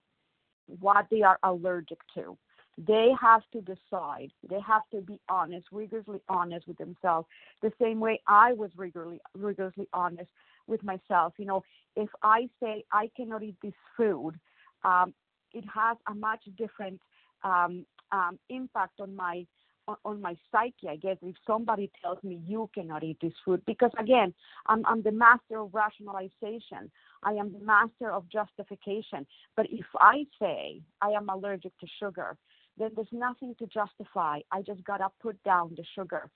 [0.79, 2.37] what they are allergic to.
[2.77, 4.31] They have to decide.
[4.49, 7.27] They have to be honest, rigorously honest with themselves.
[7.61, 10.29] The same way I was rigorously rigorously honest
[10.67, 11.33] with myself.
[11.37, 11.63] You know,
[11.95, 14.39] if I say I cannot eat this food,
[14.83, 15.13] um,
[15.53, 16.99] it has a much different
[17.43, 19.45] um, um, impact on my
[20.05, 23.91] on, my psyche, I guess, if somebody tells me you cannot eat this food, because
[23.97, 24.33] again,
[24.67, 26.91] I'm, I'm the master of rationalization.
[27.23, 29.25] I am the master of justification.
[29.55, 32.37] But if I say I am allergic to sugar,
[32.77, 34.39] then there's nothing to justify.
[34.51, 36.29] I just gotta put down the sugar,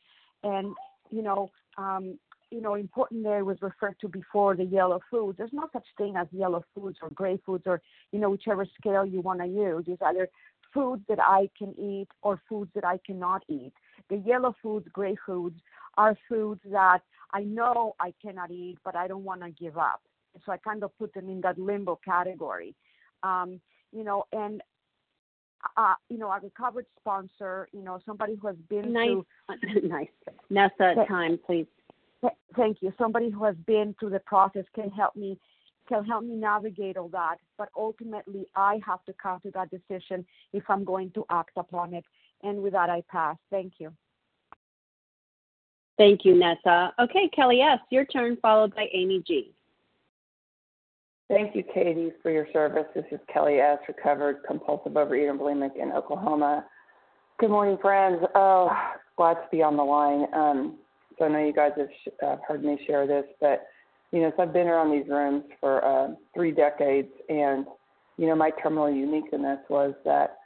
[0.44, 0.76] and
[1.10, 2.18] you know, um,
[2.52, 5.38] you know, important there was referred to before the yellow foods.
[5.38, 9.06] There's no such thing as yellow foods or gray foods or you know whichever scale
[9.06, 9.86] you want to use.
[9.88, 10.30] It's either
[10.76, 13.74] foods that I can eat or foods that I cannot eat.
[14.10, 15.60] The yellow foods, gray foods
[15.98, 17.00] are foods that
[17.34, 20.02] I know I cannot eat, but I don't want to give up.
[20.46, 22.76] So I kind of put them in that limbo category.
[23.24, 23.62] Um,
[23.92, 24.62] you know, and
[25.78, 29.26] uh, you know, a recovered sponsor, you know, somebody who has been nice, through
[29.88, 30.08] nice.
[30.50, 31.66] Nessa, time, please.
[32.56, 32.94] Thank you.
[32.98, 35.40] Somebody who has been through the process can help me
[35.88, 37.38] can help me navigate all that.
[37.58, 41.94] But ultimately, I have to come to that decision if I'm going to act upon
[41.94, 42.06] it.
[42.44, 43.38] And with that, I pass.
[43.50, 43.94] Thank you.
[45.98, 46.94] Thank you, Nessa.
[47.00, 49.54] Okay, Kelly S., your turn, followed by Amy G.
[51.30, 52.86] Thank you, Katie, for your service.
[52.94, 56.66] This is Kelly S., recovered compulsive overeater and bulimic in Oklahoma.
[57.40, 58.24] Good morning, friends.
[58.36, 58.70] Oh,
[59.18, 60.28] glad to be on the line.
[60.34, 60.78] Um,
[61.18, 63.66] so I know you guys have sh- uh, heard me share this, but
[64.16, 67.66] you know, so I've been around these rooms for uh, three decades, and
[68.16, 70.38] you know, my terminal uniqueness was that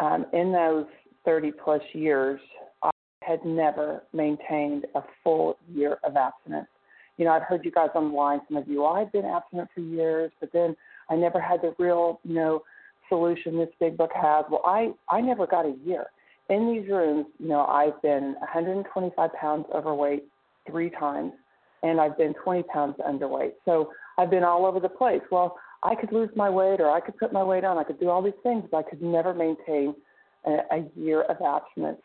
[0.00, 0.86] um, in those
[1.24, 2.40] 30 plus years,
[2.82, 2.90] I
[3.22, 6.66] had never maintained a full year of abstinence.
[7.16, 9.24] You know, I've heard you guys on the line, some of you, well, I've been
[9.24, 10.74] abstinent for years, but then
[11.08, 12.64] I never had the real, you know,
[13.08, 14.46] solution this big book has.
[14.50, 16.06] Well, I I never got a year.
[16.48, 20.24] in these rooms, you know, I've been 125 pounds overweight
[20.68, 21.32] three times,
[21.82, 23.52] and I've been 20 pounds underweight.
[23.64, 25.22] So I've been all over the place.
[25.30, 27.76] Well, I could lose my weight, or I could put my weight on.
[27.76, 29.94] I could do all these things, but I could never maintain
[30.46, 32.00] a, a year of abstinence.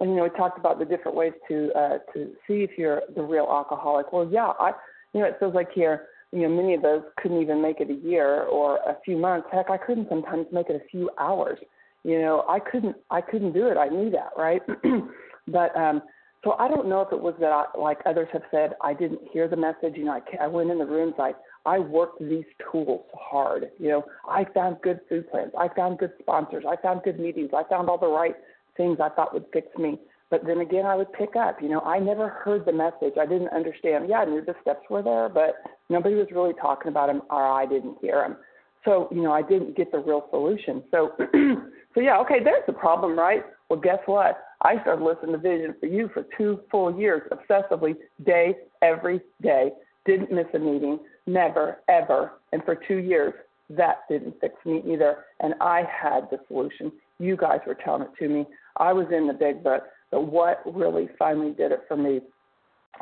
[0.00, 3.02] And you know, we talked about the different ways to uh, to see if you're
[3.14, 4.12] the real alcoholic.
[4.12, 4.72] Well, yeah, I,
[5.12, 7.90] you know, it feels like here, you know, many of those couldn't even make it
[7.90, 9.48] a year or a few months.
[9.52, 11.58] Heck, I couldn't sometimes make it a few hours.
[12.04, 13.76] You know, I couldn't, I couldn't do it.
[13.76, 14.60] I knew that, right?
[15.48, 16.02] but um,
[16.44, 19.20] so I don't know if it was that, I, like others have said, I didn't
[19.32, 19.94] hear the message.
[19.96, 21.32] You know, I, I went in the rooms, I,
[21.64, 23.70] I worked these tools hard.
[23.78, 27.50] You know, I found good food plans, I found good sponsors, I found good meetings,
[27.54, 28.34] I found all the right
[28.76, 29.98] things I thought would fix me.
[30.30, 31.60] But then again, I would pick up.
[31.60, 33.18] You know, I never heard the message.
[33.20, 34.08] I didn't understand.
[34.08, 35.56] Yeah, I knew the steps were there, but
[35.90, 38.38] nobody was really talking about them, or I didn't hear them.
[38.84, 40.82] So, you know, I didn't get the real solution.
[40.90, 41.12] So,
[41.94, 43.44] so yeah, okay, there's the problem, right?
[43.72, 44.44] Well, guess what?
[44.60, 49.70] I started listening to Vision for You for two full years, obsessively, day, every day.
[50.04, 52.32] Didn't miss a meeting, never, ever.
[52.52, 53.32] And for two years,
[53.70, 55.24] that didn't fix me either.
[55.40, 56.92] And I had the solution.
[57.18, 58.44] You guys were telling it to me.
[58.76, 59.84] I was in the big book.
[60.10, 62.20] But what really finally did it for me,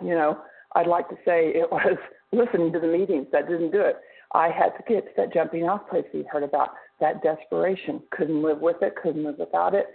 [0.01, 0.39] you know,
[0.77, 1.97] I'd like to say it was
[2.33, 3.97] listening to the meetings that didn't do it.
[4.35, 8.01] I had to get to that jumping off place we heard about, that desperation.
[8.13, 9.87] Couldn't live with it, couldn't live without it.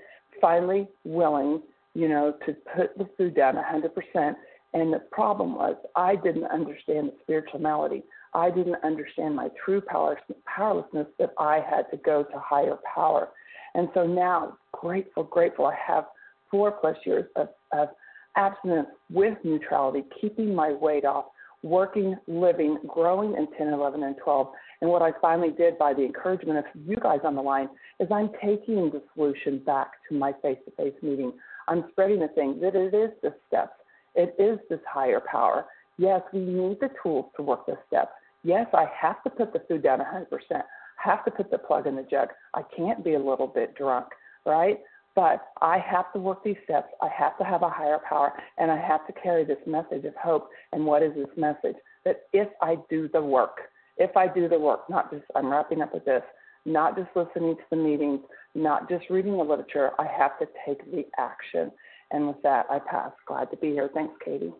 [0.41, 1.61] Finally willing,
[1.93, 4.35] you know, to put the food down 100%.
[4.73, 8.03] And the problem was I didn't understand the spiritual malady.
[8.33, 13.29] I didn't understand my true powerlessness that I had to go to higher power.
[13.75, 16.05] And so now, grateful, grateful, I have
[16.51, 17.89] four plus years of, of
[18.35, 21.25] abstinence with neutrality, keeping my weight off,
[21.63, 24.47] working, living, growing in 10, 11, and 12.
[24.85, 27.69] And what I finally did by the encouragement of you guys on the line
[27.99, 31.33] is I'm taking the solution back to my face to face meeting.
[31.67, 33.73] I'm spreading the thing that it is the steps,
[34.13, 35.65] it is this higher power.
[35.97, 38.11] Yes, we need the tools to work the steps.
[38.43, 40.27] Yes, I have to put the food down 100%.
[40.51, 40.61] I
[40.99, 42.29] have to put the plug in the jug.
[42.53, 44.09] I can't be a little bit drunk,
[44.45, 44.79] right?
[45.15, 46.89] But I have to work these steps.
[47.01, 50.13] I have to have a higher power, and I have to carry this message of
[50.15, 50.51] hope.
[50.73, 51.77] And what is this message?
[52.03, 53.61] That if I do the work,
[53.97, 56.23] if I do the work, not just, I'm wrapping up with this,
[56.65, 58.19] not just listening to the meetings,
[58.53, 61.71] not just reading the literature, I have to take the action.
[62.11, 63.11] And with that, I pass.
[63.27, 63.89] Glad to be here.
[63.93, 64.53] Thanks, Katie.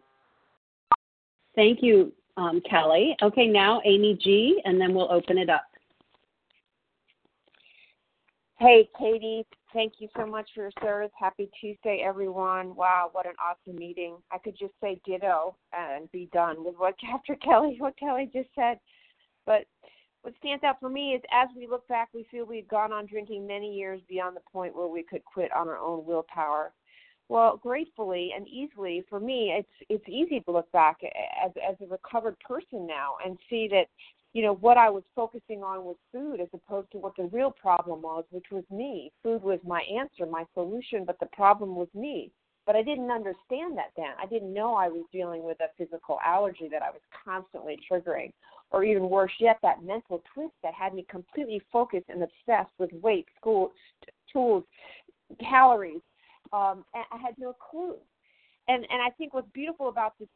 [1.55, 3.15] Thank you, um, Kelly.
[3.21, 5.65] Okay, now Amy G, and then we'll open it up.
[8.57, 11.11] Hey, Katie, thank you so much for your service.
[11.19, 12.73] Happy Tuesday, everyone.
[12.73, 14.15] Wow, what an awesome meeting.
[14.31, 16.95] I could just say ditto and be done with what
[17.27, 17.36] Dr.
[17.36, 18.79] Kelly, what Kelly just said.
[19.45, 19.65] But
[20.21, 23.05] what stands out for me is as we look back, we feel we've gone on
[23.05, 26.73] drinking many years beyond the point where we could quit on our own willpower.
[27.27, 31.87] Well, gratefully and easily for me, it's it's easy to look back as as a
[31.87, 33.85] recovered person now and see that
[34.33, 37.51] you know what I was focusing on was food as opposed to what the real
[37.51, 39.11] problem was, which was me.
[39.23, 42.31] Food was my answer, my solution, but the problem was me.
[42.65, 44.13] But I didn't understand that then.
[44.19, 48.31] I didn't know I was dealing with a physical allergy that I was constantly triggering,
[48.72, 52.91] or even worse yet, that mental twist that had me completely focused and obsessed with
[52.93, 53.72] weight, school,
[54.32, 54.63] tools,
[55.39, 56.01] calories.
[56.53, 57.95] Um, I had no clue.
[58.68, 60.28] And and I think what's beautiful about this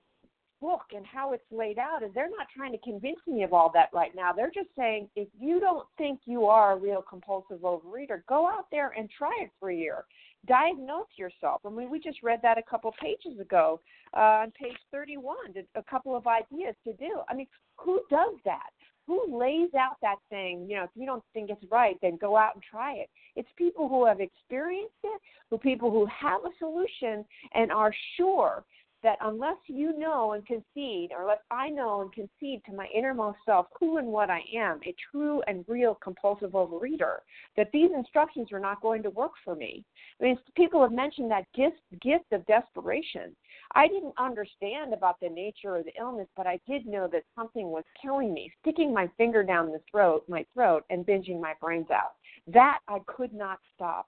[0.61, 3.71] book and how it's laid out is they're not trying to convince me of all
[3.73, 4.31] that right now.
[4.31, 8.65] They're just saying if you don't think you are a real compulsive overeater, go out
[8.71, 10.05] there and try it for a year.
[10.47, 11.61] Diagnose yourself.
[11.65, 13.81] I mean, we just read that a couple pages ago
[14.15, 15.35] uh, on page 31,
[15.75, 17.19] a couple of ideas to do.
[17.29, 17.47] I mean,
[17.77, 18.69] who does that?
[19.09, 20.67] Who lays out that thing?
[20.69, 23.09] You know, if you don't think it's right, then go out and try it.
[23.35, 28.63] It's people who have experienced it, who people who have a solution and are sure
[29.03, 33.37] that unless you know and concede, or unless I know and concede to my innermost
[33.45, 37.17] self who and what I am, a true and real compulsive overeater,
[37.55, 39.83] that these instructions are not going to work for me.
[40.19, 43.35] I mean, people have mentioned that gift, gift of desperation.
[43.75, 47.67] I didn't understand about the nature of the illness, but I did know that something
[47.67, 51.89] was killing me, sticking my finger down the throat, my throat, and binging my brains
[51.91, 52.13] out.
[52.47, 54.07] That I could not stop.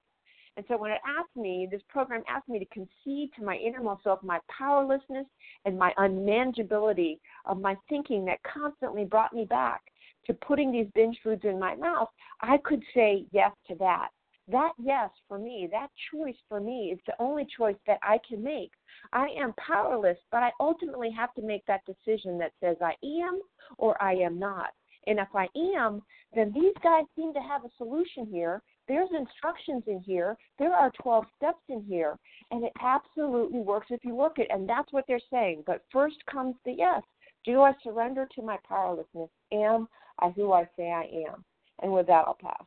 [0.58, 4.04] And so when it asked me, this program asked me to concede to my innermost
[4.04, 5.26] self my powerlessness
[5.66, 9.82] and my unmanageability of my thinking that constantly brought me back
[10.26, 12.10] to putting these binge foods in my mouth,
[12.42, 14.10] I could say yes to that.
[14.48, 18.44] That yes for me, that choice for me is the only choice that I can
[18.44, 18.72] make.
[19.14, 23.40] I am powerless, but I ultimately have to make that decision that says I am
[23.78, 24.72] or I am not.
[25.08, 26.02] And if I am,
[26.36, 28.62] then these guys seem to have a solution here
[28.92, 30.36] there's instructions in here.
[30.60, 32.18] There are 12 steps in here,
[32.52, 34.48] and it absolutely works if you work it.
[34.50, 35.64] And that's what they're saying.
[35.66, 37.02] But first comes the yes.
[37.46, 39.30] Do I surrender to my powerlessness?
[39.54, 39.88] Am
[40.20, 41.46] I who I say I am?
[41.82, 42.66] And with that, I'll pass.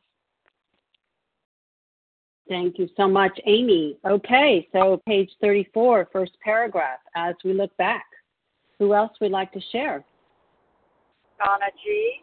[2.49, 3.97] Thank you so much, Amy.
[4.03, 6.99] Okay, so page 34, first paragraph.
[7.15, 8.05] As we look back,
[8.79, 10.03] who else would like to share?
[11.37, 12.13] Donna G.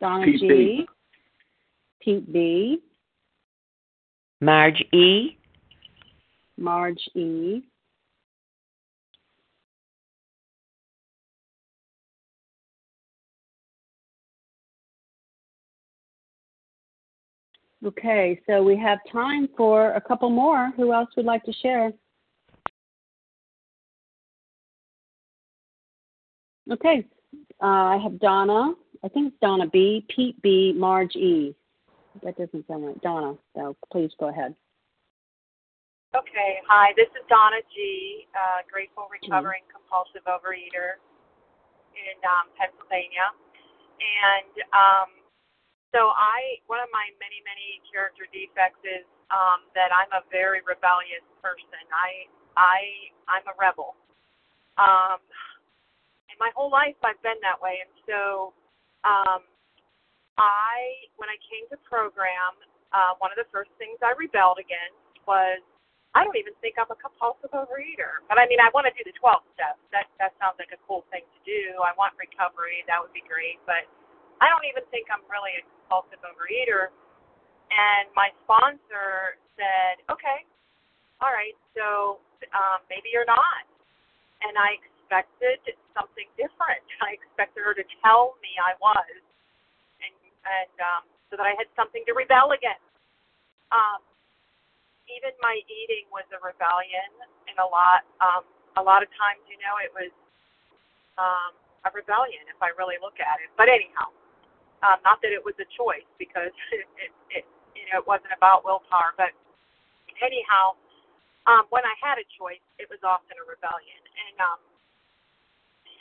[0.00, 0.86] Donna Pete G.
[2.06, 2.78] Pete B.
[4.40, 5.36] Marge E.
[6.56, 7.62] Marge E.
[17.84, 20.70] Okay, so we have time for a couple more.
[20.76, 21.92] Who else would like to share?
[26.70, 27.04] Okay,
[27.60, 28.74] uh, I have Donna.
[29.02, 31.56] I think it's Donna B, Pete B, Marge E.
[32.22, 33.00] That doesn't sound right.
[33.02, 34.54] Donna, so please go ahead.
[36.14, 40.96] Okay, hi, this is Donna G., uh, grateful recovering compulsive overeater
[41.92, 43.28] in um, Pennsylvania.
[44.00, 45.08] And um,
[45.92, 50.64] so I, one of my many, many character defects is um, that I'm a very
[50.64, 51.84] rebellious person.
[51.92, 52.78] I, I,
[53.28, 53.96] I'm a rebel.
[54.80, 55.20] Um,
[56.28, 57.80] and my whole life I've been that way.
[57.80, 58.52] And so
[59.04, 59.40] um,
[60.36, 62.56] I, when I came to program,
[62.92, 65.60] uh, one of the first things I rebelled against was
[66.16, 68.24] I don't even think I'm a compulsive overeater.
[68.24, 69.80] But I mean, I want to do the 12 steps.
[69.92, 71.84] That that sounds like a cool thing to do.
[71.84, 72.80] I want recovery.
[72.88, 73.60] That would be great.
[73.68, 73.84] But
[74.40, 76.92] I don't even think I'm really a compulsive overeater.
[77.68, 80.46] And my sponsor said, okay,
[81.18, 82.20] all right, so
[82.54, 83.64] um, maybe you're not.
[84.44, 85.60] And I expected
[85.96, 86.84] something different.
[87.06, 89.25] I expected her to tell me I was,
[90.46, 92.86] and um, so that I had something to rebel against.
[93.74, 94.00] Um,
[95.10, 97.10] even my eating was a rebellion
[97.50, 98.44] and a lot um
[98.78, 100.12] a lot of times you know it was
[101.18, 101.52] um
[101.86, 104.06] a rebellion if i really look at it but anyhow
[104.84, 107.44] um not that it was a choice because it it, it
[107.78, 109.32] you know it wasn't about willpower but
[110.22, 110.74] anyhow
[111.46, 114.60] um when i had a choice it was often a rebellion and um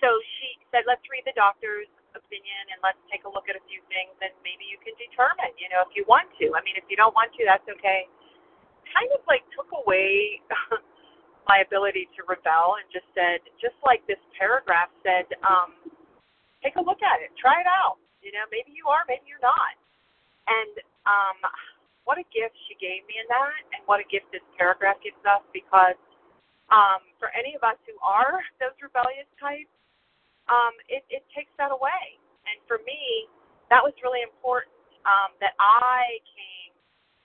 [0.02, 3.64] so she said let's read the doctor's opinion and let's take a look at a
[3.70, 6.74] few things and maybe you can determine you know if you want to i mean
[6.80, 8.08] if you don't want to that's okay
[8.96, 10.40] kind of like took away
[11.50, 15.78] my ability to rebel and just said, just like this paragraph said, um,
[16.62, 18.02] take a look at it, try it out.
[18.22, 19.78] You know, maybe you are, maybe you're not.
[20.50, 20.74] And
[21.06, 21.38] um,
[22.10, 25.22] what a gift she gave me in that, and what a gift this paragraph gives
[25.26, 25.98] us because
[26.74, 29.70] um, for any of us who are those rebellious types,
[30.50, 32.20] um, it, it takes that away.
[32.46, 33.30] And for me,
[33.74, 34.74] that was really important
[35.06, 36.74] um, that I came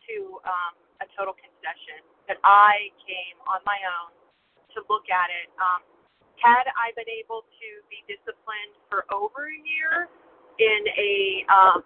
[0.09, 4.13] to um, a total concession, that I came on my own
[4.77, 5.49] to look at it.
[5.61, 5.85] Um,
[6.41, 10.09] had I been able to be disciplined for over a year
[10.57, 11.85] in a um,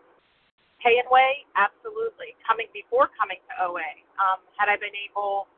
[0.78, 2.38] pay and way, absolutely.
[2.46, 3.90] Coming before coming to OA,
[4.22, 5.50] um, had I been able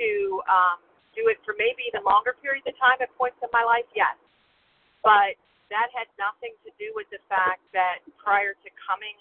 [0.00, 0.08] to
[0.48, 0.78] um,
[1.12, 4.16] do it for maybe even longer periods of time at points in my life, yes.
[5.02, 5.38] But
[5.70, 9.16] that had nothing to do with the fact that prior to coming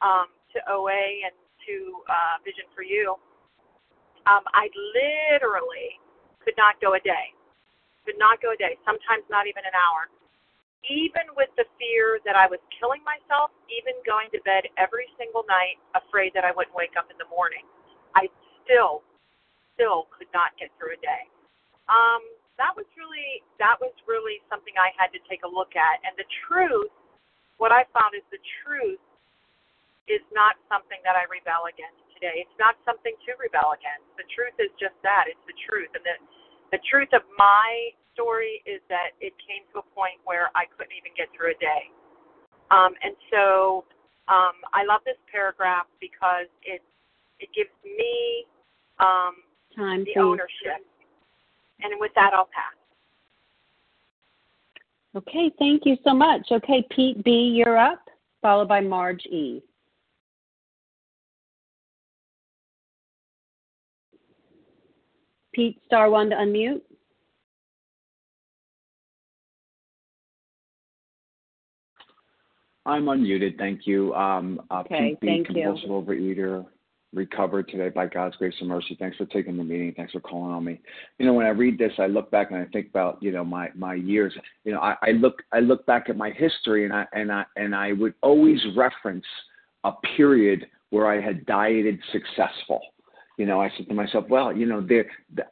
[0.00, 1.34] um, to OA and
[1.68, 3.18] to uh, Vision for You,
[4.26, 5.98] um, I literally
[6.42, 7.34] could not go a day.
[8.06, 10.10] Could not go a day, sometimes not even an hour.
[10.90, 15.46] Even with the fear that I was killing myself, even going to bed every single
[15.46, 17.62] night afraid that I wouldn't wake up in the morning,
[18.18, 18.26] I
[18.66, 19.06] still,
[19.78, 21.22] still could not get through a day.
[21.86, 22.22] Um,
[22.62, 25.98] that was really that was really something I had to take a look at.
[26.06, 26.94] And the truth,
[27.58, 29.02] what I found is the truth
[30.06, 32.38] is not something that I rebel against today.
[32.38, 34.06] It's not something to rebel against.
[34.14, 35.26] The truth is just that.
[35.26, 35.90] It's the truth.
[35.98, 36.16] And the
[36.78, 40.94] the truth of my story is that it came to a point where I couldn't
[40.94, 41.90] even get through a day.
[42.70, 43.84] Um, and so
[44.30, 46.78] um, I love this paragraph because it
[47.42, 48.46] it gives me
[49.02, 49.42] um,
[49.74, 50.22] Time, the please.
[50.22, 50.86] ownership.
[51.80, 52.74] And with that, I'll pass.
[55.14, 56.46] Okay, thank you so much.
[56.50, 58.00] Okay, Pete B, you're up,
[58.40, 59.62] followed by Marge E.
[65.52, 66.80] Pete, star one to unmute.
[72.86, 74.14] I'm unmuted, thank you.
[74.14, 75.54] Um, uh, Okay, Pete B, thank you.
[75.54, 76.64] compulsive overeater,
[77.12, 78.96] recovered today by God's grace and mercy.
[78.98, 79.92] Thanks for taking the meeting.
[79.96, 80.80] Thanks for calling on me.
[81.18, 83.44] You know, when I read this, I look back and I think about you know
[83.44, 84.34] my my years.
[84.64, 87.44] You know, I, I look I look back at my history and I and I
[87.56, 89.26] and I would always reference
[89.84, 92.80] a period where I had dieted successful.
[93.38, 95.44] You know, I said to myself, well, you know, there, the,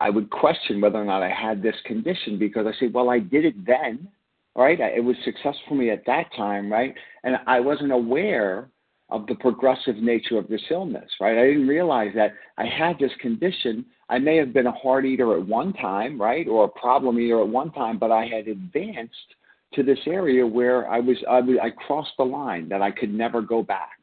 [0.00, 3.18] I, would question whether or not I had this condition because I said, well, I
[3.18, 4.08] did it then,
[4.56, 4.80] right?
[4.80, 6.94] It was successful for me at that time, right?
[7.22, 8.68] And I wasn't aware
[9.10, 11.36] of the progressive nature of this illness, right?
[11.36, 13.84] I didn't realize that I had this condition.
[14.08, 17.40] I may have been a hard eater at one time, right, or a problem eater
[17.40, 19.34] at one time, but I had advanced
[19.74, 23.42] to this area where I was I, I crossed the line that I could never
[23.42, 23.98] go back.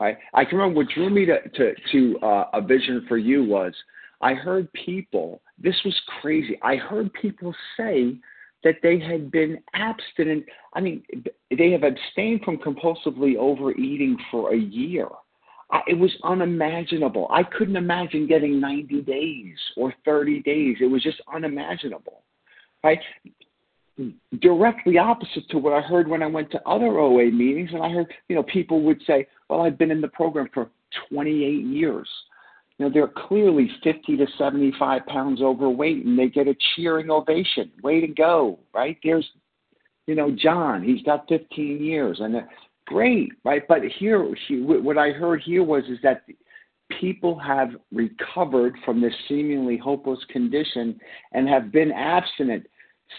[0.00, 0.16] Right?
[0.32, 3.72] I can remember what drew me to to, to uh, a vision for you was
[4.20, 5.42] I heard people.
[5.58, 6.58] This was crazy.
[6.62, 8.16] I heard people say
[8.64, 10.44] that they had been abstinent.
[10.72, 11.04] I mean,
[11.56, 15.06] they have abstained from compulsively overeating for a year.
[15.70, 17.28] I, it was unimaginable.
[17.30, 20.78] I couldn't imagine getting 90 days or 30 days.
[20.80, 22.22] It was just unimaginable.
[22.82, 23.00] Right?
[24.40, 27.90] Directly opposite to what I heard when I went to other OA meetings, and I
[27.90, 30.68] heard, you know, people would say, "Well, I've been in the program for
[31.08, 32.08] 28 years."
[32.78, 37.70] You know, they're clearly 50 to 75 pounds overweight and they get a cheering ovation.
[37.82, 38.98] Way to go, right?
[39.02, 39.28] There's,
[40.06, 42.40] you know, John, he's got 15 years and uh,
[42.86, 43.62] great, right?
[43.68, 46.24] But here, what I heard here was is that
[47.00, 50.98] people have recovered from this seemingly hopeless condition
[51.32, 52.66] and have been abstinent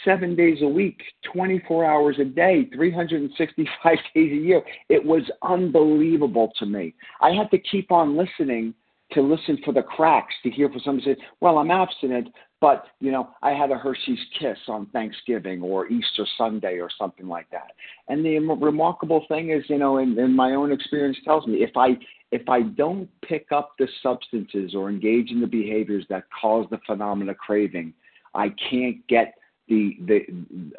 [0.03, 1.01] seven days a week,
[1.33, 4.61] 24 hours a day, 365 days a year.
[4.89, 6.93] It was unbelievable to me.
[7.21, 8.73] I had to keep on listening
[9.15, 12.29] to listen for the cracks, to hear for somebody say, "Well, I'm abstinent,
[12.61, 17.27] but you know, I had a Hershey's Kiss on Thanksgiving or Easter Sunday or something
[17.27, 17.71] like that."
[18.07, 21.75] And the remarkable thing is, you know, and, and my own experience tells me, if
[21.75, 21.97] I
[22.31, 26.79] if I don't pick up the substances or engage in the behaviors that cause the
[26.85, 27.93] phenomena craving,
[28.33, 29.35] I can't get
[29.67, 30.25] the the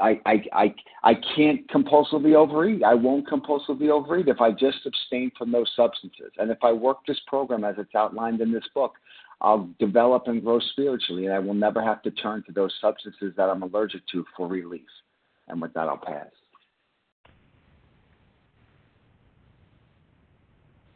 [0.01, 2.82] I, I I I can't compulsively overeat.
[2.84, 6.32] I won't compulsively overeat if I just abstain from those substances.
[6.39, 8.95] And if I work this program as it's outlined in this book,
[9.41, 13.34] I'll develop and grow spiritually, and I will never have to turn to those substances
[13.37, 14.89] that I'm allergic to for relief.
[15.49, 16.26] And with that, I'll pass.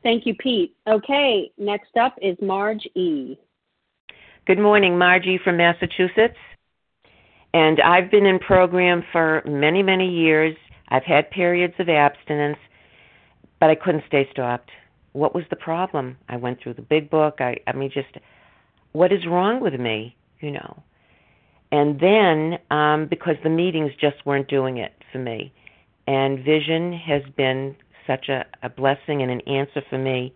[0.03, 0.75] Thank you, Pete.
[0.89, 3.37] Okay, next up is Marge E.
[4.47, 6.39] Good morning, Margie from Massachusetts.
[7.53, 10.57] And I've been in program for many, many years.
[10.89, 12.59] I've had periods of abstinence,
[13.59, 14.71] but I couldn't stay stopped.
[15.13, 16.17] What was the problem?
[16.29, 17.41] I went through the big book.
[17.41, 18.17] I I mean just
[18.93, 20.83] what is wrong with me, you know?
[21.73, 25.53] And then um because the meetings just weren't doing it for me.
[26.07, 27.77] And vision has been
[28.07, 30.35] such a, a blessing and an answer for me.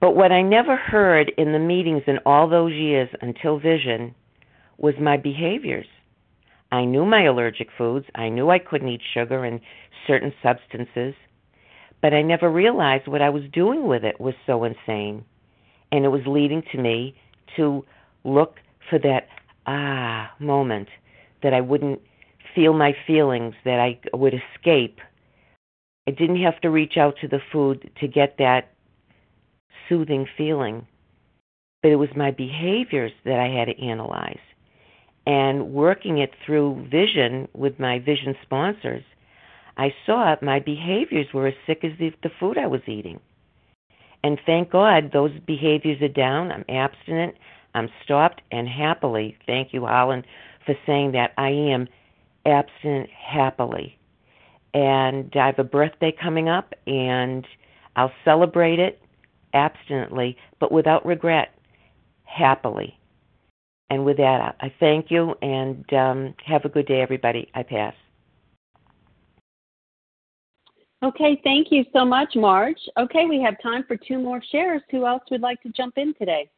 [0.00, 4.14] But what I never heard in the meetings in all those years until vision
[4.78, 5.86] was my behaviors.
[6.72, 8.06] I knew my allergic foods.
[8.14, 9.60] I knew I couldn't eat sugar and
[10.06, 11.14] certain substances,
[12.00, 15.24] but I never realized what I was doing with it was so insane.
[15.92, 17.16] And it was leading to me
[17.56, 17.84] to
[18.24, 18.56] look
[18.88, 19.28] for that
[19.66, 20.88] ah moment
[21.42, 22.00] that I wouldn't
[22.54, 25.00] feel my feelings, that I would escape.
[26.06, 28.72] I didn't have to reach out to the food to get that
[29.88, 30.86] soothing feeling,
[31.82, 34.38] but it was my behaviors that I had to analyze
[35.30, 39.04] and working it through vision with my vision sponsors,
[39.76, 43.20] I saw my behaviors were as sick as the, the food I was eating.
[44.24, 46.50] And thank God those behaviors are down.
[46.50, 47.36] I'm abstinent.
[47.76, 49.36] I'm stopped and happily.
[49.46, 50.24] Thank you, Holland,
[50.66, 51.32] for saying that.
[51.38, 51.86] I am
[52.44, 53.96] abstinent happily.
[54.74, 57.46] And I have a birthday coming up, and
[57.94, 59.00] I'll celebrate it
[59.54, 61.54] abstinently, but without regret,
[62.24, 62.99] happily.
[63.90, 67.50] And with that, I thank you and um, have a good day, everybody.
[67.54, 67.94] I pass.
[71.02, 72.80] Okay, thank you so much, Marge.
[72.98, 74.82] Okay, we have time for two more shares.
[74.90, 76.48] Who else would like to jump in today?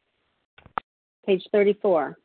[1.25, 2.17] Page 34.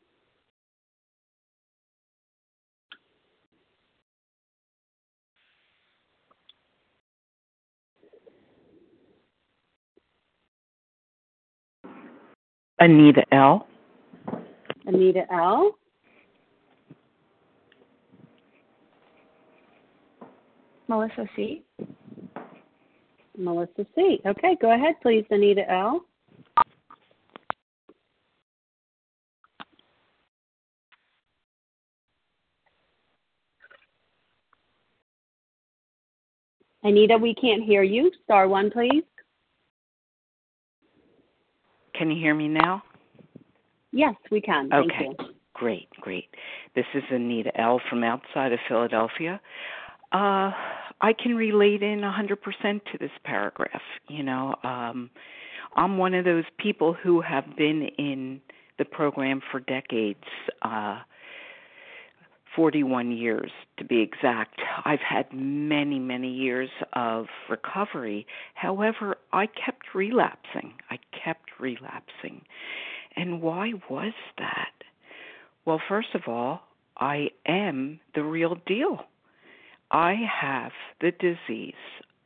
[12.81, 13.67] Anita L.
[14.89, 15.73] Anita L.
[20.89, 21.63] Melissa C.
[23.37, 24.19] Melissa C.
[24.27, 26.07] Okay, go ahead, please, Anita L.
[36.83, 38.11] Anita, we can't hear you.
[38.25, 39.05] Star one, please.
[41.95, 42.83] Can you hear me now?
[43.93, 44.69] Yes, we can.
[44.71, 45.09] Thank Okay.
[45.55, 46.29] Great, great.
[46.77, 47.81] This is Anita L.
[47.91, 49.41] from outside of Philadelphia.
[50.13, 50.53] Uh,
[51.01, 52.37] I can relate in 100%
[52.93, 53.83] to this paragraph.
[54.09, 55.11] You know, um,
[55.75, 58.41] I'm one of those people who have been in
[58.79, 60.25] the program for decades.
[60.63, 61.01] Uh,
[62.57, 64.61] 41 years to be exact.
[64.85, 68.27] I've had many, many years of recovery.
[68.55, 70.75] However, I kept relapsing.
[70.91, 72.43] I kept relapsing.
[73.19, 74.71] And why was that?
[75.65, 76.63] Well, first of all,
[76.97, 79.01] I am the real deal.
[79.91, 81.75] I have the disease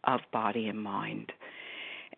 [0.05, 1.32] of body and mind.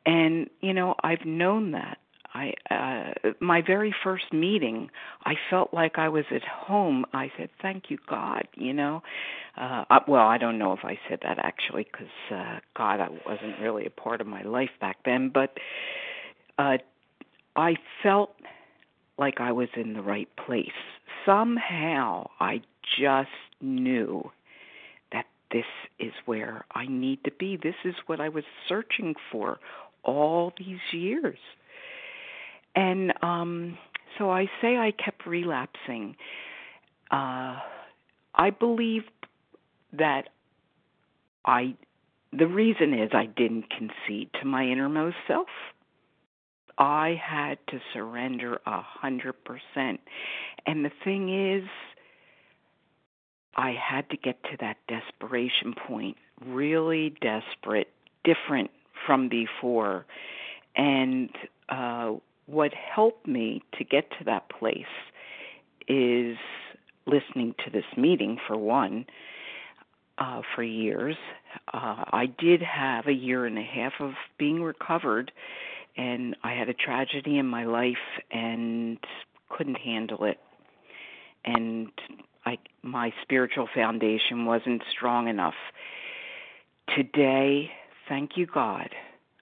[0.04, 1.98] And, you know, I've known that.
[2.36, 4.90] I uh my very first meeting,
[5.24, 7.04] I felt like I was at home.
[7.12, 9.04] I said, "Thank you, God," you know.
[9.56, 13.60] Uh well, I don't know if I said that actually cuz uh God I wasn't
[13.60, 15.56] really a part of my life back then, but
[16.58, 16.78] uh
[17.54, 18.34] I felt
[19.18, 20.66] like I was in the right place.
[21.24, 22.62] Somehow I
[22.98, 23.28] just
[23.60, 24.30] knew
[25.12, 25.64] that this
[25.98, 27.56] is where I need to be.
[27.56, 29.58] This is what I was searching for
[30.02, 31.38] all these years.
[32.74, 33.78] And um
[34.18, 36.16] so I say I kept relapsing.
[37.10, 37.58] Uh
[38.34, 39.02] I believe
[39.92, 40.28] that
[41.44, 41.74] I
[42.36, 45.46] the reason is I didn't concede to my innermost self.
[46.78, 50.00] I had to surrender a hundred percent.
[50.66, 51.68] And the thing is,
[53.56, 57.88] I had to get to that desperation point, really desperate,
[58.24, 58.70] different
[59.06, 60.06] from before.
[60.76, 61.30] And
[61.68, 62.14] uh,
[62.46, 64.84] what helped me to get to that place
[65.86, 66.36] is
[67.06, 69.06] listening to this meeting, for one,
[70.18, 71.16] uh, for years.
[71.72, 75.30] Uh, I did have a year and a half of being recovered
[75.96, 77.96] and I had a tragedy in my life
[78.30, 78.98] and
[79.48, 80.38] couldn't handle it.
[81.44, 81.90] And
[82.44, 85.54] I my spiritual foundation wasn't strong enough.
[86.94, 87.70] Today,
[88.08, 88.90] thank you God,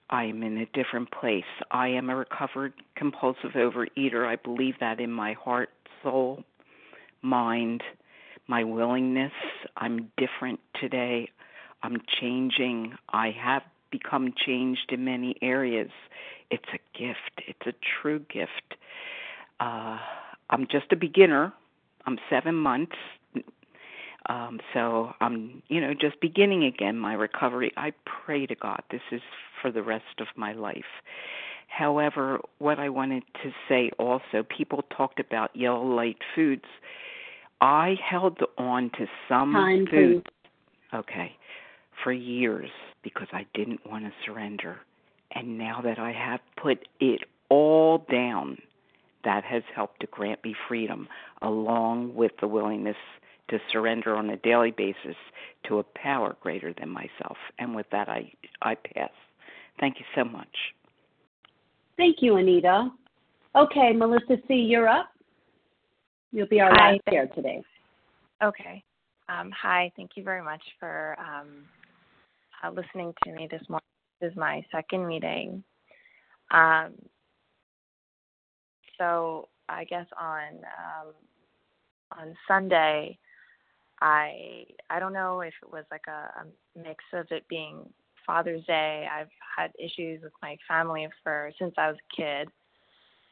[0.09, 1.43] I am in a different place.
[1.71, 4.25] I am a recovered compulsive overeater.
[4.27, 5.69] I believe that in my heart,
[6.01, 6.43] soul,
[7.21, 7.81] mind,
[8.47, 9.31] my willingness.
[9.77, 11.29] I'm different today.
[11.81, 12.93] I'm changing.
[13.09, 15.91] I have become changed in many areas.
[16.53, 17.47] It's a gift.
[17.47, 18.75] It's a true gift.
[19.59, 19.97] Uh,
[20.51, 21.51] I'm just a beginner.
[22.05, 22.95] I'm seven months.
[24.29, 27.71] Um, so I'm, you know, just beginning again my recovery.
[27.75, 29.21] I pray to God this is
[29.61, 31.01] for the rest of my life.
[31.67, 36.65] However, what I wanted to say also, people talked about yellow light foods.
[37.61, 40.99] I held on to some Time, foods, please.
[40.99, 41.35] okay,
[42.03, 42.69] for years
[43.03, 44.77] because I didn't want to surrender.
[45.33, 48.57] And now that I have put it all down,
[49.23, 51.07] that has helped to grant me freedom,
[51.41, 52.97] along with the willingness
[53.49, 55.15] to surrender on a daily basis
[55.67, 57.37] to a power greater than myself.
[57.59, 58.31] And with that, I
[58.61, 59.11] I pass.
[59.79, 60.55] Thank you so much.
[61.97, 62.89] Thank you, Anita.
[63.55, 65.09] Okay, Melissa C., you're up.
[66.31, 67.61] You'll be our last thank- chair today.
[68.43, 68.83] Okay.
[69.29, 71.65] Um, hi, thank you very much for um,
[72.63, 73.92] uh, listening to me this morning.
[74.23, 75.63] Is my second meeting.
[76.51, 76.93] Um,
[78.97, 81.13] so I guess on um,
[82.17, 83.17] on Sunday,
[84.01, 87.89] I I don't know if it was like a, a mix of it being
[88.25, 89.07] Father's Day.
[89.11, 92.47] I've had issues with my family for since I was a kid,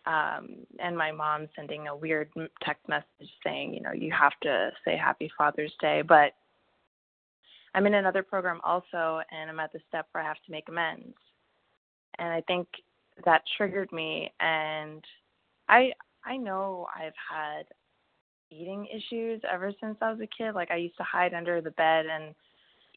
[0.05, 2.29] um, and my mom sending a weird
[2.63, 6.01] text message saying, you know, you have to say Happy Father's Day.
[6.01, 6.33] But
[7.73, 10.67] I'm in another program also, and I'm at the step where I have to make
[10.67, 11.15] amends,
[12.19, 12.67] and I think
[13.25, 14.31] that triggered me.
[14.39, 15.03] And
[15.69, 15.91] I
[16.25, 17.65] I know I've had
[18.51, 20.53] eating issues ever since I was a kid.
[20.53, 22.35] Like I used to hide under the bed and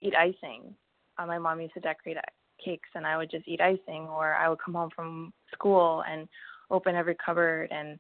[0.03, 0.75] eat icing.
[1.19, 2.17] Uh, my mom used to decorate
[2.63, 4.09] cakes, and I would just eat icing.
[4.09, 6.29] Or I would come home from school and
[6.71, 7.99] open every cupboard and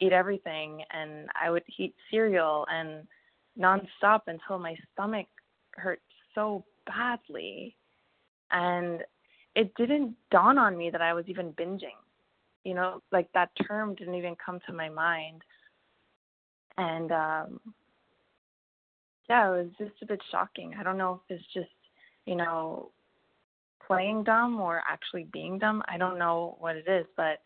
[0.00, 0.82] eat everything.
[0.90, 3.06] And I would eat cereal and
[3.58, 5.26] nonstop until my stomach
[5.76, 6.00] hurt
[6.34, 7.76] so badly.
[8.50, 9.02] And
[9.54, 11.98] it didn't dawn on me that I was even binging.
[12.64, 15.42] You know, like that term didn't even come to my mind
[16.76, 17.60] and um
[19.28, 21.68] yeah it was just a bit shocking i don't know if it's just
[22.26, 22.90] you know
[23.86, 27.40] playing dumb or actually being dumb i don't know what it is but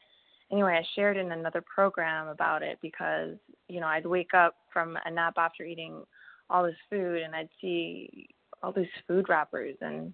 [0.51, 3.36] anyway i shared in another program about it because
[3.68, 6.03] you know i'd wake up from a nap after eating
[6.49, 8.28] all this food and i'd see
[8.63, 10.13] all these food wrappers and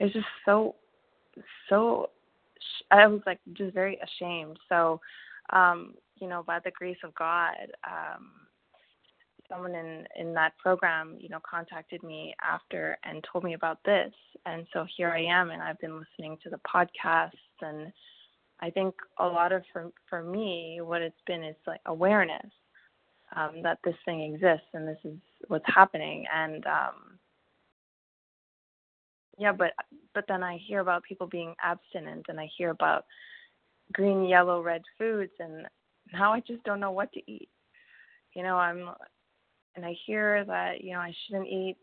[0.00, 0.74] it was just so
[1.68, 2.10] so
[2.90, 4.58] i was like just very ashamed.
[4.68, 5.00] So
[5.50, 8.30] um you know by the grace of god um
[9.48, 14.12] someone in in that program, you know, contacted me after and told me about this,
[14.46, 17.92] and so here I am, and I've been listening to the podcasts, and
[18.60, 22.50] I think a lot of for for me, what it's been is like awareness
[23.36, 25.18] um, that this thing exists and this is
[25.48, 27.13] what's happening, and um,
[29.38, 29.72] yeah, but
[30.14, 33.04] but then I hear about people being abstinent, and I hear about
[33.92, 35.66] green, yellow, red foods, and
[36.12, 37.48] now I just don't know what to eat.
[38.34, 38.90] You know, I'm,
[39.76, 41.76] and I hear that you know I shouldn't eat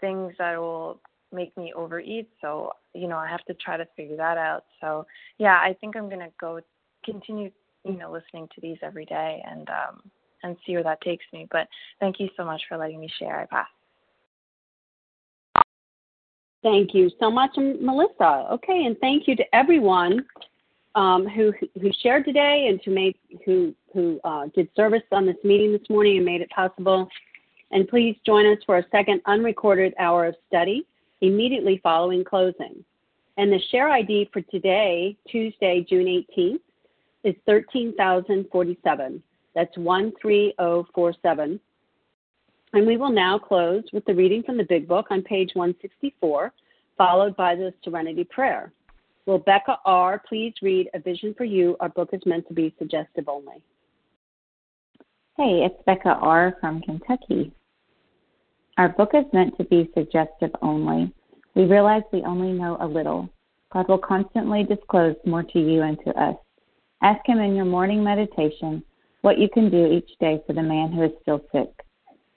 [0.00, 1.00] things that will
[1.32, 2.28] make me overeat.
[2.40, 4.64] So you know I have to try to figure that out.
[4.80, 5.06] So
[5.38, 6.60] yeah, I think I'm gonna go
[7.04, 7.50] continue
[7.84, 10.10] you know listening to these every day and um
[10.42, 11.46] and see where that takes me.
[11.50, 11.68] But
[12.00, 13.40] thank you so much for letting me share.
[13.40, 13.66] I pass.
[16.62, 18.48] Thank you so much, Melissa.
[18.52, 20.26] Okay, and thank you to everyone
[20.94, 25.36] um, who who shared today and to made who who uh, did service on this
[25.44, 27.08] meeting this morning and made it possible.
[27.70, 30.86] And please join us for a second unrecorded hour of study
[31.20, 32.84] immediately following closing.
[33.36, 36.06] And the share ID for today, Tuesday, June
[36.36, 36.60] 18th,
[37.24, 39.22] is 13,047.
[39.54, 41.60] That's 13047.
[42.72, 46.52] And we will now close with the reading from the Big Book on page 164,
[46.96, 48.72] followed by the Serenity Prayer.
[49.26, 50.22] Will Becca R.
[50.28, 51.76] please read A Vision for You?
[51.80, 53.62] Our book is meant to be suggestive only.
[55.36, 56.56] Hey, it's Becca R.
[56.60, 57.52] from Kentucky.
[58.76, 61.12] Our book is meant to be suggestive only.
[61.54, 63.28] We realize we only know a little.
[63.72, 66.36] God will constantly disclose more to you and to us.
[67.02, 68.82] Ask Him in your morning meditation
[69.22, 71.68] what you can do each day for the man who is still sick.